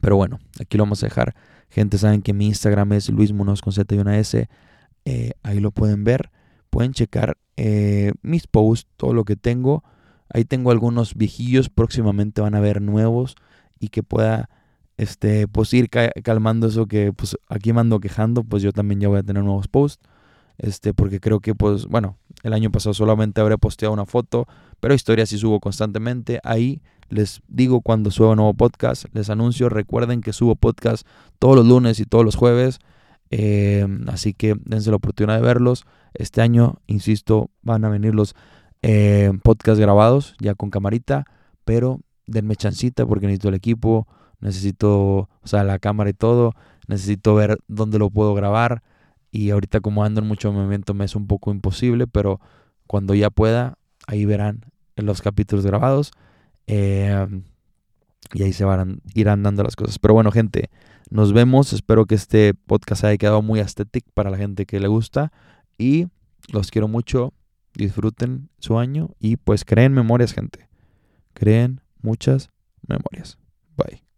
Pero 0.00 0.16
bueno, 0.16 0.38
aquí 0.60 0.76
lo 0.76 0.84
vamos 0.84 1.02
a 1.02 1.06
dejar. 1.06 1.34
Gente, 1.68 1.96
saben 1.98 2.20
que 2.20 2.32
mi 2.32 2.48
Instagram 2.48 2.92
es 2.92 3.08
Luis 3.08 3.32
con 3.32 3.72
Z 3.72 3.94
y 3.94 3.98
una 3.98 4.18
S. 4.18 4.48
Eh, 5.04 5.32
ahí 5.42 5.60
lo 5.60 5.70
pueden 5.70 6.04
ver. 6.04 6.30
Pueden 6.68 6.92
checar 6.92 7.38
eh, 7.56 8.12
mis 8.22 8.46
posts, 8.46 8.88
todo 8.96 9.14
lo 9.14 9.24
que 9.24 9.36
tengo. 9.36 9.84
Ahí 10.32 10.44
tengo 10.44 10.72
algunos 10.72 11.14
viejillos. 11.14 11.70
Próximamente 11.70 12.40
van 12.40 12.54
a 12.54 12.60
ver 12.60 12.82
nuevos 12.82 13.36
y 13.80 13.88
que 13.88 14.02
pueda 14.02 14.48
este, 14.96 15.48
pues 15.48 15.72
ir 15.74 15.88
calmando 15.88 16.68
eso 16.68 16.86
que 16.86 17.12
pues 17.12 17.36
aquí 17.48 17.72
me 17.72 17.80
ando 17.80 18.00
quejando, 18.00 18.44
pues 18.44 18.62
yo 18.62 18.72
también 18.72 19.00
ya 19.00 19.08
voy 19.08 19.18
a 19.18 19.22
tener 19.22 19.42
nuevos 19.42 19.66
posts. 19.66 20.06
Este, 20.58 20.92
porque 20.92 21.20
creo 21.20 21.40
que 21.40 21.54
pues, 21.54 21.86
bueno, 21.86 22.18
el 22.42 22.52
año 22.52 22.70
pasado 22.70 22.92
solamente 22.92 23.40
habré 23.40 23.56
posteado 23.56 23.94
una 23.94 24.04
foto, 24.04 24.46
pero 24.78 24.92
historias 24.92 25.30
sí 25.30 25.38
subo 25.38 25.58
constantemente. 25.58 26.38
Ahí 26.44 26.82
les 27.08 27.40
digo 27.48 27.80
cuando 27.80 28.10
subo 28.10 28.36
nuevo 28.36 28.52
podcast, 28.52 29.06
les 29.14 29.30
anuncio, 29.30 29.70
recuerden 29.70 30.20
que 30.20 30.34
subo 30.34 30.56
podcast 30.56 31.06
todos 31.38 31.56
los 31.56 31.66
lunes 31.66 31.98
y 31.98 32.04
todos 32.04 32.26
los 32.26 32.36
jueves. 32.36 32.78
Eh, 33.30 33.86
así 34.08 34.34
que 34.34 34.54
dense 34.66 34.90
la 34.90 34.96
oportunidad 34.96 35.36
de 35.38 35.46
verlos. 35.46 35.86
Este 36.12 36.42
año, 36.42 36.82
insisto, 36.86 37.50
van 37.62 37.86
a 37.86 37.88
venir 37.88 38.14
los 38.14 38.34
eh, 38.82 39.32
podcasts 39.42 39.80
grabados 39.80 40.36
ya 40.40 40.54
con 40.54 40.68
camarita, 40.68 41.24
pero 41.64 42.00
denme 42.30 42.56
chancita 42.56 43.04
porque 43.06 43.26
necesito 43.26 43.48
el 43.48 43.54
equipo, 43.54 44.06
necesito, 44.40 45.28
o 45.42 45.46
sea, 45.46 45.64
la 45.64 45.78
cámara 45.78 46.10
y 46.10 46.14
todo, 46.14 46.54
necesito 46.86 47.34
ver 47.34 47.58
dónde 47.68 47.98
lo 47.98 48.10
puedo 48.10 48.34
grabar 48.34 48.82
y 49.30 49.50
ahorita 49.50 49.80
como 49.80 50.04
ando 50.04 50.20
en 50.20 50.26
mucho 50.26 50.52
movimiento 50.52 50.94
me 50.94 51.04
es 51.04 51.14
un 51.16 51.26
poco 51.26 51.50
imposible, 51.50 52.06
pero 52.06 52.40
cuando 52.86 53.14
ya 53.14 53.30
pueda, 53.30 53.78
ahí 54.06 54.24
verán 54.24 54.64
los 54.96 55.22
capítulos 55.22 55.64
grabados 55.64 56.12
em, 56.66 57.44
y 58.32 58.42
ahí 58.42 58.52
se 58.52 58.64
van 58.64 59.00
irán 59.14 59.42
dando 59.42 59.62
las 59.62 59.76
cosas. 59.76 59.98
Pero 59.98 60.14
bueno, 60.14 60.30
gente, 60.30 60.70
nos 61.10 61.32
vemos. 61.32 61.72
Espero 61.72 62.06
que 62.06 62.14
este 62.14 62.54
podcast 62.54 63.04
haya 63.04 63.16
quedado 63.16 63.42
muy 63.42 63.60
estético 63.60 64.10
para 64.14 64.30
la 64.30 64.36
gente 64.36 64.66
que 64.66 64.80
le 64.80 64.88
gusta 64.88 65.32
y 65.78 66.06
los 66.52 66.70
quiero 66.70 66.88
mucho. 66.88 67.32
Disfruten 67.74 68.48
su 68.58 68.78
año 68.78 69.10
y 69.20 69.36
pues 69.36 69.64
creen 69.64 69.92
memorias, 69.92 70.32
gente. 70.32 70.68
Creen 71.34 71.80
muchas 72.02 72.50
memorias. 72.86 73.38
Bye. 73.76 74.09